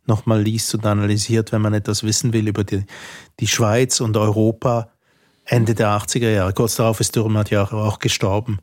nochmal 0.07 0.41
liest 0.41 0.73
und 0.77 0.87
analysiert, 0.87 1.51
wenn 1.51 1.61
man 1.61 1.75
etwas 1.75 2.05
wissen 2.05 2.33
will 2.33 2.47
über 2.47 2.63
die, 2.63 2.85
die 3.41 3.49
Schweiz 3.49 4.01
und 4.01 4.17
Europa 4.17 4.93
Ende 5.45 5.75
der 5.75 5.89
80er 5.89 6.31
Jahre. 6.31 6.53
Kurz 6.53 6.77
darauf 6.77 7.01
ist 7.01 7.17
Dürrenmatt 7.17 7.51
ja 7.51 7.65
auch 7.65 7.99
gestorben. 7.99 8.61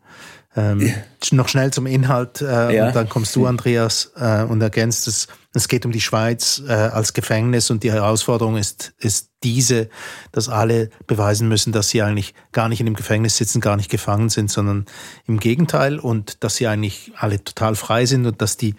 Ähm, 0.60 0.82
ja. 0.82 0.94
Noch 1.32 1.48
schnell 1.48 1.72
zum 1.72 1.86
Inhalt 1.86 2.42
äh, 2.42 2.76
ja. 2.76 2.88
und 2.88 2.96
dann 2.96 3.08
kommst 3.08 3.36
du, 3.36 3.46
Andreas, 3.46 4.12
äh, 4.16 4.44
und 4.44 4.62
ergänzt 4.62 5.08
es. 5.08 5.28
Es 5.54 5.68
geht 5.68 5.84
um 5.86 5.92
die 5.92 6.02
Schweiz 6.02 6.62
äh, 6.68 6.72
als 6.72 7.14
Gefängnis 7.14 7.72
und 7.72 7.84
die 7.84 7.92
Herausforderung 7.92 8.56
ist, 8.56 8.94
ist 9.00 9.32
diese, 9.44 9.90
dass 10.32 10.48
alle 10.48 10.92
beweisen 11.08 11.48
müssen, 11.48 11.74
dass 11.74 11.90
sie 11.90 12.04
eigentlich 12.04 12.36
gar 12.52 12.70
nicht 12.70 12.80
in 12.80 12.86
dem 12.86 12.96
Gefängnis 12.96 13.38
sitzen, 13.38 13.60
gar 13.60 13.76
nicht 13.76 13.90
gefangen 13.90 14.30
sind, 14.30 14.52
sondern 14.52 14.86
im 15.26 15.40
Gegenteil 15.40 15.98
und 15.98 16.44
dass 16.44 16.58
sie 16.58 16.68
eigentlich 16.68 17.14
alle 17.18 17.44
total 17.44 17.76
frei 17.76 18.06
sind 18.06 18.28
und 18.28 18.42
dass 18.42 18.58
die, 18.58 18.76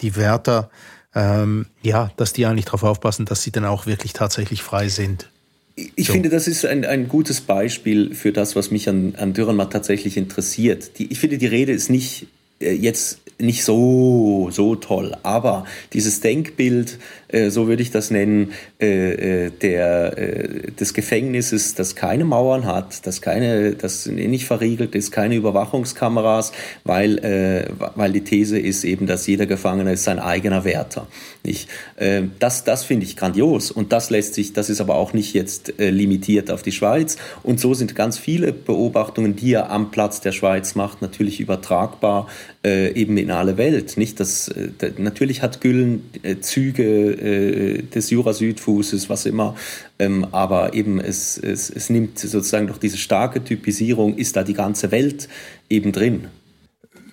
die 0.00 0.14
Wärter, 0.14 0.70
ähm, 1.14 1.66
ja, 1.82 2.10
dass 2.16 2.32
die 2.32 2.46
eigentlich 2.46 2.66
darauf 2.66 2.84
aufpassen, 2.84 3.26
dass 3.26 3.42
sie 3.42 3.50
dann 3.50 3.64
auch 3.64 3.86
wirklich 3.86 4.12
tatsächlich 4.12 4.62
frei 4.62 4.88
sind. 4.88 5.31
Ich 5.74 6.06
so. 6.06 6.12
finde, 6.12 6.28
das 6.28 6.48
ist 6.48 6.66
ein, 6.66 6.84
ein 6.84 7.08
gutes 7.08 7.40
Beispiel 7.40 8.14
für 8.14 8.32
das, 8.32 8.56
was 8.56 8.70
mich 8.70 8.88
an, 8.88 9.14
an 9.16 9.32
Dürrenmatt 9.32 9.72
tatsächlich 9.72 10.16
interessiert. 10.16 10.98
Die, 10.98 11.10
ich 11.10 11.18
finde, 11.18 11.38
die 11.38 11.46
Rede 11.46 11.72
ist 11.72 11.88
nicht 11.88 12.26
äh, 12.62 12.72
jetzt 12.72 13.20
nicht 13.38 13.64
so, 13.64 14.48
so 14.52 14.76
toll. 14.76 15.16
Aber 15.22 15.66
dieses 15.92 16.20
Denkbild, 16.20 16.98
äh, 17.32 17.50
so 17.50 17.68
würde 17.68 17.82
ich 17.82 17.90
das 17.90 18.10
nennen, 18.10 18.52
äh, 18.80 19.46
äh 19.46 19.50
der, 19.50 20.18
äh, 20.18 20.70
des 20.72 20.94
Gefängnisses, 20.94 21.74
das 21.74 21.96
keine 21.96 22.24
Mauern 22.24 22.66
hat, 22.66 23.06
das, 23.06 23.20
keine, 23.20 23.72
das 23.72 24.06
nicht 24.06 24.46
verriegelt 24.46 24.94
ist, 24.94 25.12
keine 25.12 25.34
Überwachungskameras, 25.36 26.52
weil, 26.84 27.18
äh, 27.18 27.68
weil 27.94 28.12
die 28.12 28.22
These 28.22 28.58
ist 28.58 28.84
eben, 28.84 29.06
dass 29.06 29.26
jeder 29.26 29.46
Gefangene 29.46 29.92
ist 29.92 30.04
sein 30.04 30.18
eigener 30.18 30.64
Wärter. 30.64 31.06
Nicht? 31.42 31.68
Äh, 31.96 32.22
das 32.38 32.64
das 32.64 32.84
finde 32.84 33.06
ich 33.06 33.16
grandios 33.16 33.70
und 33.70 33.92
das 33.92 34.10
lässt 34.10 34.34
sich, 34.34 34.52
das 34.52 34.70
ist 34.70 34.80
aber 34.80 34.94
auch 34.94 35.12
nicht 35.12 35.34
jetzt 35.34 35.74
limitiert 35.78 36.50
auf 36.50 36.62
die 36.62 36.72
Schweiz. 36.72 37.16
Und 37.42 37.60
so 37.60 37.74
sind 37.74 37.94
ganz 37.94 38.18
viele 38.18 38.52
Beobachtungen, 38.52 39.36
die 39.36 39.54
er 39.54 39.70
am 39.70 39.90
Platz 39.90 40.20
der 40.20 40.32
Schweiz 40.32 40.74
macht, 40.74 41.02
natürlich 41.02 41.40
übertragbar 41.40 42.28
eben 42.64 43.16
in 43.16 43.30
alle 43.30 43.56
Welt. 43.56 43.96
Nicht? 43.96 44.20
Das, 44.20 44.48
äh, 44.48 44.92
natürlich 44.98 45.42
hat 45.42 45.60
Güllen 45.60 46.08
äh, 46.22 46.36
Züge 46.40 47.16
äh, 47.22 47.82
des 47.82 48.10
Jura-Südfußes, 48.10 49.08
was 49.08 49.26
immer, 49.26 49.54
ähm, 49.98 50.26
aber 50.32 50.74
eben 50.74 51.00
es, 51.00 51.38
es, 51.38 51.70
es 51.70 51.90
nimmt 51.90 52.18
sozusagen 52.18 52.66
durch 52.66 52.78
diese 52.78 52.98
starke 52.98 53.42
Typisierung, 53.42 54.16
ist 54.16 54.36
da 54.36 54.42
die 54.42 54.54
ganze 54.54 54.90
Welt 54.90 55.28
eben 55.68 55.92
drin. 55.92 56.28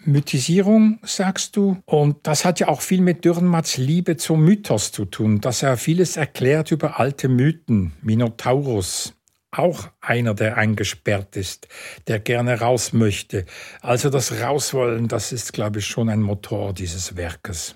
Mythisierung, 0.06 1.00
sagst 1.04 1.56
du. 1.56 1.78
Und 1.86 2.18
das 2.24 2.46
hat 2.46 2.60
ja 2.60 2.68
auch 2.68 2.82
viel 2.82 3.02
mit 3.02 3.26
Dürrenmatts 3.26 3.78
Liebe 3.78 4.18
zum 4.18 4.44
Mythos 4.44 4.92
zu 4.92 5.06
tun, 5.06 5.42
dass 5.42 5.62
er 5.62 5.78
vieles 5.78 6.18
erklärt 6.18 6.72
über 6.72 7.00
alte 7.00 7.30
Mythen, 7.30 7.94
Minotaurus, 8.02 9.14
auch 9.52 9.90
einer, 10.02 10.34
der 10.34 10.58
eingesperrt 10.58 11.36
ist, 11.36 11.68
der 12.08 12.20
gerne 12.20 12.60
raus 12.60 12.94
möchte. 12.94 13.46
Also 13.82 14.10
das 14.10 14.42
Rauswollen, 14.42 15.08
das 15.08 15.32
ist, 15.32 15.54
glaube 15.54 15.80
ich, 15.80 15.86
schon 15.86 16.10
ein 16.10 16.22
Motor 16.22 16.74
dieses 16.74 17.16
Werkes. 17.16 17.76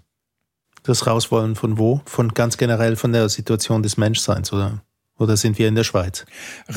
Das 0.83 1.07
Rauswollen 1.07 1.55
von 1.55 1.77
wo? 1.77 2.01
Von 2.05 2.33
ganz 2.33 2.57
generell 2.57 2.95
von 2.95 3.13
der 3.13 3.29
Situation 3.29 3.83
des 3.83 3.97
Menschseins, 3.97 4.51
oder? 4.51 4.83
Oder 5.17 5.37
sind 5.37 5.57
wir 5.57 5.67
in 5.67 5.75
der 5.75 5.83
Schweiz? 5.83 6.25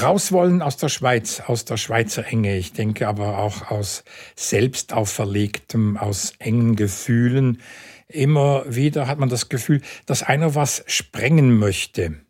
Rauswollen 0.00 0.62
aus 0.62 0.76
der 0.76 0.88
Schweiz, 0.88 1.40
aus 1.46 1.64
der 1.64 1.76
Schweizer 1.76 2.24
Enge. 2.26 2.56
Ich 2.56 2.72
denke 2.72 3.08
aber 3.08 3.38
auch 3.38 3.70
aus 3.70 4.04
selbst 4.36 4.92
auferlegtem, 4.92 5.96
aus 5.96 6.34
engen 6.38 6.76
Gefühlen. 6.76 7.60
Immer 8.08 8.64
wieder 8.68 9.08
hat 9.08 9.18
man 9.18 9.28
das 9.28 9.48
Gefühl, 9.48 9.80
dass 10.04 10.22
einer 10.22 10.54
was 10.54 10.84
sprengen 10.86 11.58
möchte 11.58 12.25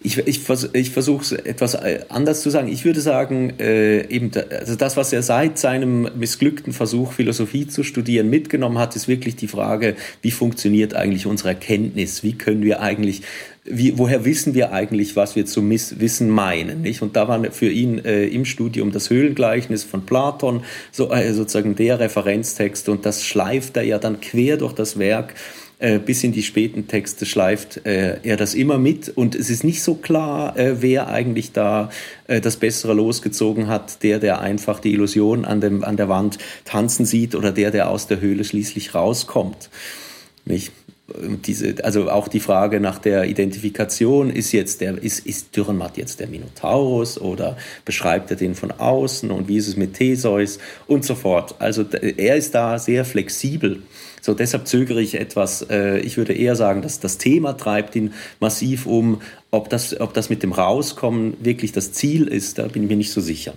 ich, 0.00 0.18
ich, 0.18 0.48
ich 0.74 0.90
versuche 0.90 1.22
es 1.22 1.32
etwas 1.32 1.74
äh, 1.74 2.04
anders 2.08 2.42
zu 2.42 2.50
sagen. 2.50 2.68
Ich 2.68 2.84
würde 2.84 3.00
sagen, 3.00 3.54
äh, 3.58 4.06
eben 4.08 4.30
da, 4.30 4.42
also 4.42 4.76
das, 4.76 4.96
was 4.96 5.12
er 5.12 5.22
seit 5.22 5.58
seinem 5.58 6.08
missglückten 6.16 6.72
Versuch, 6.72 7.12
Philosophie 7.12 7.66
zu 7.66 7.82
studieren, 7.82 8.30
mitgenommen 8.30 8.78
hat, 8.78 8.94
ist 8.94 9.08
wirklich 9.08 9.34
die 9.34 9.48
Frage, 9.48 9.96
wie 10.22 10.30
funktioniert 10.30 10.94
eigentlich 10.94 11.26
unsere 11.26 11.48
Erkenntnis? 11.48 12.22
Wie 12.22 12.34
können 12.34 12.62
wir 12.62 12.80
eigentlich, 12.80 13.22
wie, 13.64 13.98
woher 13.98 14.24
wissen 14.24 14.54
wir 14.54 14.72
eigentlich, 14.72 15.16
was 15.16 15.34
wir 15.34 15.46
zu 15.46 15.62
Miss 15.62 15.98
Wissen 15.98 16.30
meinen? 16.30 16.82
Nicht? 16.82 17.02
Und 17.02 17.16
da 17.16 17.26
war 17.26 17.50
für 17.50 17.68
ihn 17.68 17.98
äh, 18.04 18.26
im 18.26 18.44
Studium 18.44 18.92
das 18.92 19.10
Höhlengleichnis 19.10 19.82
von 19.82 20.06
Platon 20.06 20.62
so, 20.92 21.10
äh, 21.10 21.32
sozusagen 21.32 21.74
der 21.74 21.98
Referenztext 21.98 22.88
und 22.88 23.04
das 23.04 23.24
schleift 23.24 23.76
er 23.76 23.82
ja 23.82 23.98
dann 23.98 24.20
quer 24.20 24.58
durch 24.58 24.74
das 24.74 25.00
Werk 25.00 25.34
äh, 25.78 25.98
bis 25.98 26.24
in 26.24 26.32
die 26.32 26.42
späten 26.42 26.88
Texte 26.88 27.24
schleift 27.24 27.86
äh, 27.86 28.18
er 28.22 28.36
das 28.36 28.54
immer 28.54 28.78
mit 28.78 29.08
und 29.08 29.34
es 29.34 29.48
ist 29.48 29.62
nicht 29.64 29.82
so 29.82 29.94
klar, 29.94 30.56
äh, 30.56 30.82
wer 30.82 31.08
eigentlich 31.08 31.52
da 31.52 31.90
äh, 32.26 32.40
das 32.40 32.56
Bessere 32.56 32.94
losgezogen 32.94 33.68
hat, 33.68 34.02
der, 34.02 34.18
der 34.18 34.40
einfach 34.40 34.80
die 34.80 34.92
Illusion 34.92 35.44
an, 35.44 35.60
dem, 35.60 35.84
an 35.84 35.96
der 35.96 36.08
Wand 36.08 36.38
tanzen 36.64 37.04
sieht 37.04 37.34
oder 37.34 37.52
der, 37.52 37.70
der 37.70 37.90
aus 37.90 38.06
der 38.06 38.20
Höhle 38.20 38.44
schließlich 38.44 38.94
rauskommt. 38.94 39.70
Nicht? 40.44 40.72
Diese, 41.46 41.74
also 41.84 42.10
auch 42.10 42.28
die 42.28 42.40
Frage 42.40 42.80
nach 42.80 42.98
der 42.98 43.24
Identifikation, 43.24 44.28
ist 44.28 44.52
jetzt 44.52 44.82
der, 44.82 45.02
ist, 45.02 45.26
ist 45.26 45.56
Dürrenmatt 45.56 45.96
jetzt 45.96 46.20
der 46.20 46.26
Minotaurus 46.28 47.18
oder 47.18 47.56
beschreibt 47.86 48.30
er 48.30 48.36
den 48.36 48.54
von 48.54 48.70
außen 48.70 49.30
und 49.30 49.48
wie 49.48 49.56
ist 49.56 49.68
es 49.68 49.76
mit 49.76 49.94
Theseus 49.94 50.58
und 50.86 51.04
so 51.04 51.14
fort. 51.14 51.54
Also 51.60 51.84
er 51.84 52.36
ist 52.36 52.54
da 52.54 52.78
sehr 52.78 53.06
flexibel 53.06 53.82
so, 54.20 54.34
deshalb 54.34 54.66
zögere 54.66 55.00
ich 55.00 55.14
etwas. 55.14 55.62
Äh, 55.70 56.00
ich 56.00 56.16
würde 56.16 56.32
eher 56.32 56.56
sagen, 56.56 56.82
dass 56.82 57.00
das 57.00 57.18
Thema 57.18 57.54
treibt 57.54 57.96
ihn 57.96 58.12
massiv 58.40 58.86
um. 58.86 59.20
Ob 59.50 59.70
das, 59.70 59.98
ob 59.98 60.12
das 60.12 60.28
mit 60.28 60.42
dem 60.42 60.52
Rauskommen 60.52 61.36
wirklich 61.40 61.72
das 61.72 61.92
Ziel 61.92 62.26
ist, 62.26 62.58
da 62.58 62.66
bin 62.68 62.82
ich 62.82 62.88
mir 62.90 62.96
nicht 62.96 63.12
so 63.12 63.20
sicher. 63.20 63.54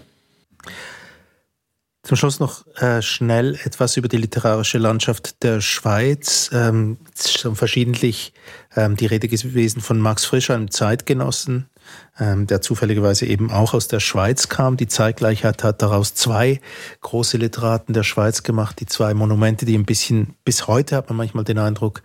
Zum 2.04 2.18
Schluss 2.18 2.40
noch 2.40 2.66
äh, 2.78 3.04
schnell 3.04 3.60
etwas 3.64 3.96
über 3.96 4.08
die 4.08 4.18
literarische 4.18 4.80
Landschaft 4.80 5.44
der 5.44 5.62
Schweiz. 5.62 6.50
Ähm, 6.52 6.98
schon 7.16 7.56
verschiedentlich 7.56 8.34
ähm, 8.76 8.96
die 8.96 9.06
Rede 9.06 9.28
gewesen 9.28 9.82
von 9.82 10.00
Max 10.00 10.26
Frisch, 10.26 10.50
einem 10.50 10.72
Zeitgenossen, 10.72 11.70
ähm, 12.20 12.48
der 12.48 12.62
zufälligerweise 12.62 13.28
eben 13.28 13.52
auch 13.52 13.76
aus 13.76 13.88
der 13.88 14.00
Schweiz 14.00 14.50
kam. 14.50 14.78
Die 14.78 14.88
Zeitgleichheit 14.88 15.64
hat 15.64 15.84
daraus 15.84 16.16
zwei 16.16 16.60
große 17.02 17.38
Literaten 17.38 17.94
der 17.94 18.04
Schweiz 18.04 18.42
gemacht, 18.42 18.80
die 18.80 18.88
zwei 18.88 19.14
Monumente, 19.14 19.68
die 19.68 19.78
ein 19.78 19.86
bisschen, 19.86 20.34
bis 20.44 20.66
heute 20.66 20.96
hat 20.96 21.10
man 21.10 21.18
manchmal 21.18 21.44
den 21.44 21.60
Eindruck, 21.60 22.02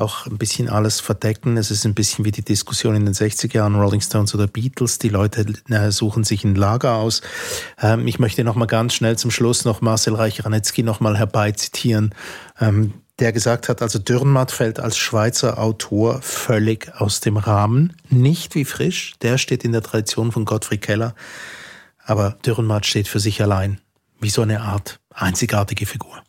auch 0.00 0.26
ein 0.26 0.38
bisschen 0.38 0.68
alles 0.68 1.00
verdecken. 1.00 1.56
Es 1.56 1.70
ist 1.70 1.84
ein 1.84 1.94
bisschen 1.94 2.24
wie 2.24 2.32
die 2.32 2.44
Diskussion 2.44 2.94
in 2.94 3.04
den 3.04 3.14
60er 3.14 3.54
Jahren, 3.54 3.74
Rolling 3.74 4.00
Stones 4.00 4.34
oder 4.34 4.46
Beatles. 4.46 4.98
Die 4.98 5.08
Leute 5.08 5.44
suchen 5.90 6.24
sich 6.24 6.44
ein 6.44 6.54
Lager 6.54 6.96
aus. 6.96 7.22
Ähm, 7.80 8.06
ich 8.06 8.18
möchte 8.18 8.44
noch 8.44 8.54
mal 8.54 8.66
ganz 8.66 8.94
schnell 8.94 9.16
zum 9.18 9.30
Schluss 9.30 9.64
noch 9.64 9.80
Marcel 9.80 10.14
Reich-Ranetzky 10.14 10.82
noch 10.82 11.00
mal 11.00 11.16
herbeizitieren, 11.16 12.14
ähm, 12.60 12.94
der 13.18 13.32
gesagt 13.32 13.68
hat, 13.68 13.82
also 13.82 13.98
Dürrenmatt 13.98 14.50
fällt 14.50 14.80
als 14.80 14.96
Schweizer 14.96 15.58
Autor 15.58 16.22
völlig 16.22 16.90
aus 16.96 17.20
dem 17.20 17.36
Rahmen. 17.36 17.94
Nicht 18.08 18.54
wie 18.54 18.64
Frisch, 18.64 19.14
der 19.20 19.36
steht 19.36 19.62
in 19.62 19.72
der 19.72 19.82
Tradition 19.82 20.32
von 20.32 20.46
Gottfried 20.46 20.80
Keller, 20.80 21.14
aber 22.02 22.38
Dürrenmatt 22.46 22.86
steht 22.86 23.08
für 23.08 23.20
sich 23.20 23.42
allein, 23.42 23.80
wie 24.20 24.30
so 24.30 24.40
eine 24.40 24.62
Art 24.62 25.00
einzigartige 25.10 25.84
Figur. 25.84 26.22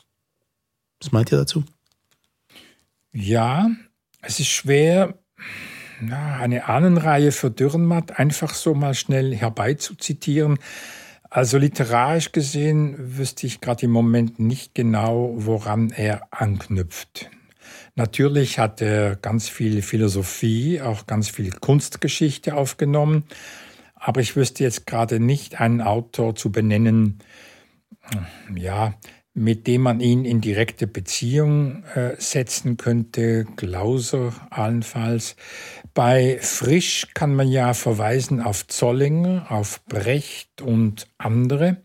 Was 1.01 1.11
meint 1.13 1.31
ihr 1.31 1.37
dazu? 1.37 1.63
Ja, 3.13 3.69
es 4.21 4.39
ist 4.39 4.47
schwer, 4.47 5.15
eine 6.09 6.67
Ahnenreihe 6.69 7.31
für 7.31 7.51
Dürrenmatt 7.51 8.17
einfach 8.17 8.53
so 8.53 8.73
mal 8.73 8.93
schnell 8.93 9.35
herbeizuzitieren. 9.35 10.57
Also 11.29 11.57
literarisch 11.57 12.31
gesehen 12.31 12.95
wüsste 13.17 13.47
ich 13.47 13.61
gerade 13.61 13.85
im 13.85 13.91
Moment 13.91 14.39
nicht 14.39 14.75
genau, 14.75 15.33
woran 15.35 15.91
er 15.91 16.27
anknüpft. 16.31 17.29
Natürlich 17.95 18.59
hat 18.59 18.81
er 18.81 19.17
ganz 19.17 19.49
viel 19.49 19.81
Philosophie, 19.81 20.81
auch 20.81 21.05
ganz 21.05 21.29
viel 21.29 21.51
Kunstgeschichte 21.51 22.55
aufgenommen, 22.55 23.25
aber 23.95 24.21
ich 24.21 24.35
wüsste 24.35 24.63
jetzt 24.63 24.87
gerade 24.87 25.19
nicht 25.19 25.59
einen 25.59 25.81
Autor 25.81 26.35
zu 26.35 26.51
benennen, 26.51 27.19
ja, 28.55 28.93
mit 29.33 29.65
dem 29.67 29.81
man 29.81 30.01
ihn 30.01 30.25
in 30.25 30.41
direkte 30.41 30.87
Beziehung 30.87 31.83
äh, 31.95 32.15
setzen 32.17 32.77
könnte, 32.77 33.45
Glauser 33.55 34.33
allenfalls. 34.49 35.35
Bei 35.93 36.37
Frisch 36.41 37.07
kann 37.13 37.35
man 37.35 37.47
ja 37.47 37.73
verweisen 37.73 38.41
auf 38.41 38.67
Zollinger, 38.67 39.45
auf 39.49 39.85
Brecht 39.85 40.61
und 40.61 41.07
andere. 41.17 41.77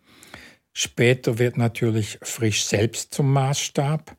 Später 0.72 1.38
wird 1.38 1.56
natürlich 1.56 2.18
Frisch 2.22 2.64
selbst 2.64 3.14
zum 3.14 3.32
Maßstab. 3.32 4.16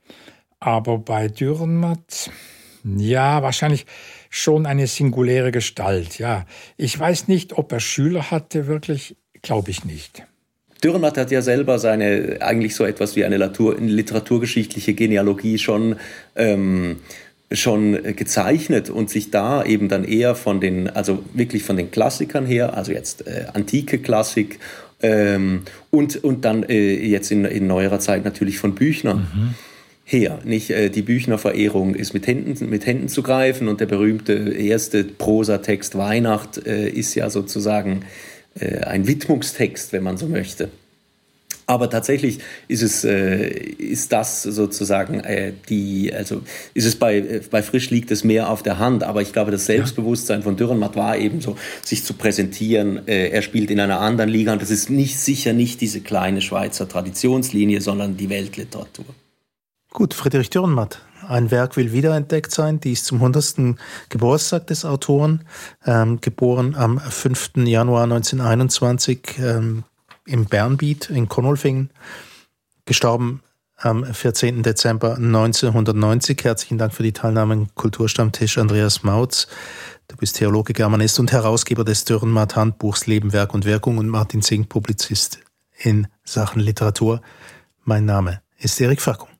Aber 0.59 0.97
bei 0.97 1.27
Dürrenmatt, 1.27 2.31
ja, 2.83 3.43
wahrscheinlich 3.43 3.85
schon 4.29 4.65
eine 4.65 4.87
singuläre 4.87 5.51
Gestalt, 5.51 6.17
ja. 6.17 6.45
Ich 6.77 6.97
weiß 6.97 7.27
nicht, 7.27 7.57
ob 7.57 7.71
er 7.71 7.79
Schüler 7.79 8.31
hatte, 8.31 8.65
wirklich, 8.67 9.17
glaube 9.41 9.69
ich 9.69 9.85
nicht. 9.85 10.25
Dürrenmatt 10.83 11.17
hat 11.17 11.31
ja 11.31 11.41
selber 11.41 11.79
seine, 11.79 12.37
eigentlich 12.41 12.75
so 12.75 12.85
etwas 12.85 13.15
wie 13.15 13.25
eine 13.25 13.37
Literatur, 13.37 13.77
literaturgeschichtliche 13.79 14.93
Genealogie 14.93 15.57
schon, 15.57 15.95
ähm, 16.35 16.97
schon 17.51 18.15
gezeichnet 18.15 18.89
und 18.89 19.09
sich 19.09 19.31
da 19.31 19.63
eben 19.63 19.89
dann 19.89 20.03
eher 20.03 20.35
von 20.35 20.59
den, 20.59 20.89
also 20.89 21.23
wirklich 21.33 21.63
von 21.63 21.77
den 21.77 21.91
Klassikern 21.91 22.45
her, 22.45 22.75
also 22.75 22.91
jetzt 22.91 23.25
äh, 23.25 23.45
antike 23.53 23.99
Klassik 23.99 24.59
ähm, 25.01 25.61
und, 25.89 26.23
und 26.23 26.45
dann 26.45 26.63
äh, 26.63 26.93
jetzt 26.93 27.31
in, 27.31 27.45
in 27.45 27.67
neuerer 27.67 27.99
Zeit 27.99 28.25
natürlich 28.25 28.59
von 28.59 28.75
Büchnern. 28.75 29.27
Mhm 29.33 29.55
her. 30.07 30.39
Nicht 30.45 30.69
äh, 30.69 30.89
die 30.89 31.01
Büchner-Verehrung 31.01 31.93
ist 31.93 32.13
mit 32.13 32.27
Händen, 32.27 32.69
mit 32.69 32.85
Händen 32.85 33.09
zu 33.09 33.21
greifen 33.21 33.67
und 33.67 33.81
der 33.81 33.87
berühmte 33.87 34.33
erste 34.33 35.03
Prosatext 35.03 35.97
Weihnacht 35.97 36.65
äh, 36.65 36.87
ist 36.87 37.13
ja 37.15 37.29
sozusagen 37.29 38.05
äh, 38.59 38.79
ein 38.81 39.07
Widmungstext, 39.07 39.93
wenn 39.93 40.03
man 40.03 40.17
so 40.17 40.27
möchte. 40.27 40.69
Aber 41.69 41.89
tatsächlich 41.89 42.39
ist 42.69 42.81
es, 42.81 43.03
äh, 43.03 43.49
ist 43.49 44.13
das 44.13 44.41
sozusagen 44.41 45.19
äh, 45.19 45.51
die, 45.67 46.13
also 46.13 46.41
ist 46.73 46.85
es 46.85 46.95
bei, 46.95 47.17
äh, 47.17 47.41
bei 47.51 47.61
Frisch 47.61 47.89
liegt 47.89 48.09
es 48.09 48.23
mehr 48.23 48.49
auf 48.49 48.63
der 48.63 48.79
Hand. 48.79 49.03
Aber 49.03 49.21
ich 49.21 49.33
glaube, 49.33 49.51
das 49.51 49.65
Selbstbewusstsein 49.65 50.43
von 50.43 50.55
Dürrenmatt 50.55 50.95
war 50.95 51.17
eben 51.17 51.41
so, 51.41 51.57
sich 51.83 52.05
zu 52.05 52.13
präsentieren. 52.13 53.05
Äh, 53.05 53.31
er 53.31 53.41
spielt 53.41 53.69
in 53.69 53.81
einer 53.81 53.99
anderen 53.99 54.29
Liga 54.29 54.53
und 54.53 54.61
das 54.61 54.71
ist 54.71 54.89
nicht 54.89 55.19
sicher 55.19 55.51
nicht 55.51 55.81
diese 55.81 55.99
kleine 55.99 56.39
Schweizer 56.39 56.87
Traditionslinie, 56.87 57.81
sondern 57.81 58.15
die 58.15 58.29
Weltliteratur. 58.29 59.05
Gut, 59.91 60.13
Friedrich 60.13 60.49
Dürrenmatt. 60.49 61.01
Ein 61.27 61.51
Werk 61.51 61.75
will 61.75 61.91
wiederentdeckt 61.91 62.51
sein, 62.51 62.79
dies 62.79 63.03
zum 63.03 63.17
100. 63.17 63.75
Geburtstag 64.09 64.67
des 64.67 64.85
Autoren, 64.85 65.43
ähm, 65.85 66.21
geboren 66.21 66.73
am 66.75 66.99
5. 66.99 67.51
Januar 67.65 68.03
1921 68.03 69.37
ähm, 69.39 69.83
im 70.25 70.45
Bernbiet 70.45 71.09
in 71.09 71.27
Konolfingen, 71.27 71.89
gestorben 72.85 73.41
am 73.75 74.05
14. 74.05 74.63
Dezember 74.63 75.15
1990. 75.15 76.43
Herzlichen 76.43 76.77
Dank 76.77 76.93
für 76.93 77.03
die 77.03 77.11
Teilnahme 77.11 77.53
im 77.53 77.75
Kulturstammtisch, 77.75 78.57
Andreas 78.57 79.03
Mautz. 79.03 79.47
Du 80.07 80.15
bist 80.15 80.37
Theologe, 80.37 80.71
Germanist 80.71 81.19
und 81.19 81.33
Herausgeber 81.33 81.83
des 81.83 82.05
Dürrenmatt 82.05 82.55
Handbuchs 82.55 83.05
Leben, 83.05 83.33
Werk 83.33 83.53
und 83.53 83.65
Wirkung 83.65 83.97
und 83.97 84.07
Martin 84.07 84.41
Zink, 84.41 84.69
Publizist 84.69 85.39
in 85.77 86.07
Sachen 86.23 86.61
Literatur. 86.61 87.21
Mein 87.83 88.05
Name 88.05 88.41
ist 88.57 88.79
Erik 88.79 89.01
Fackung. 89.01 89.36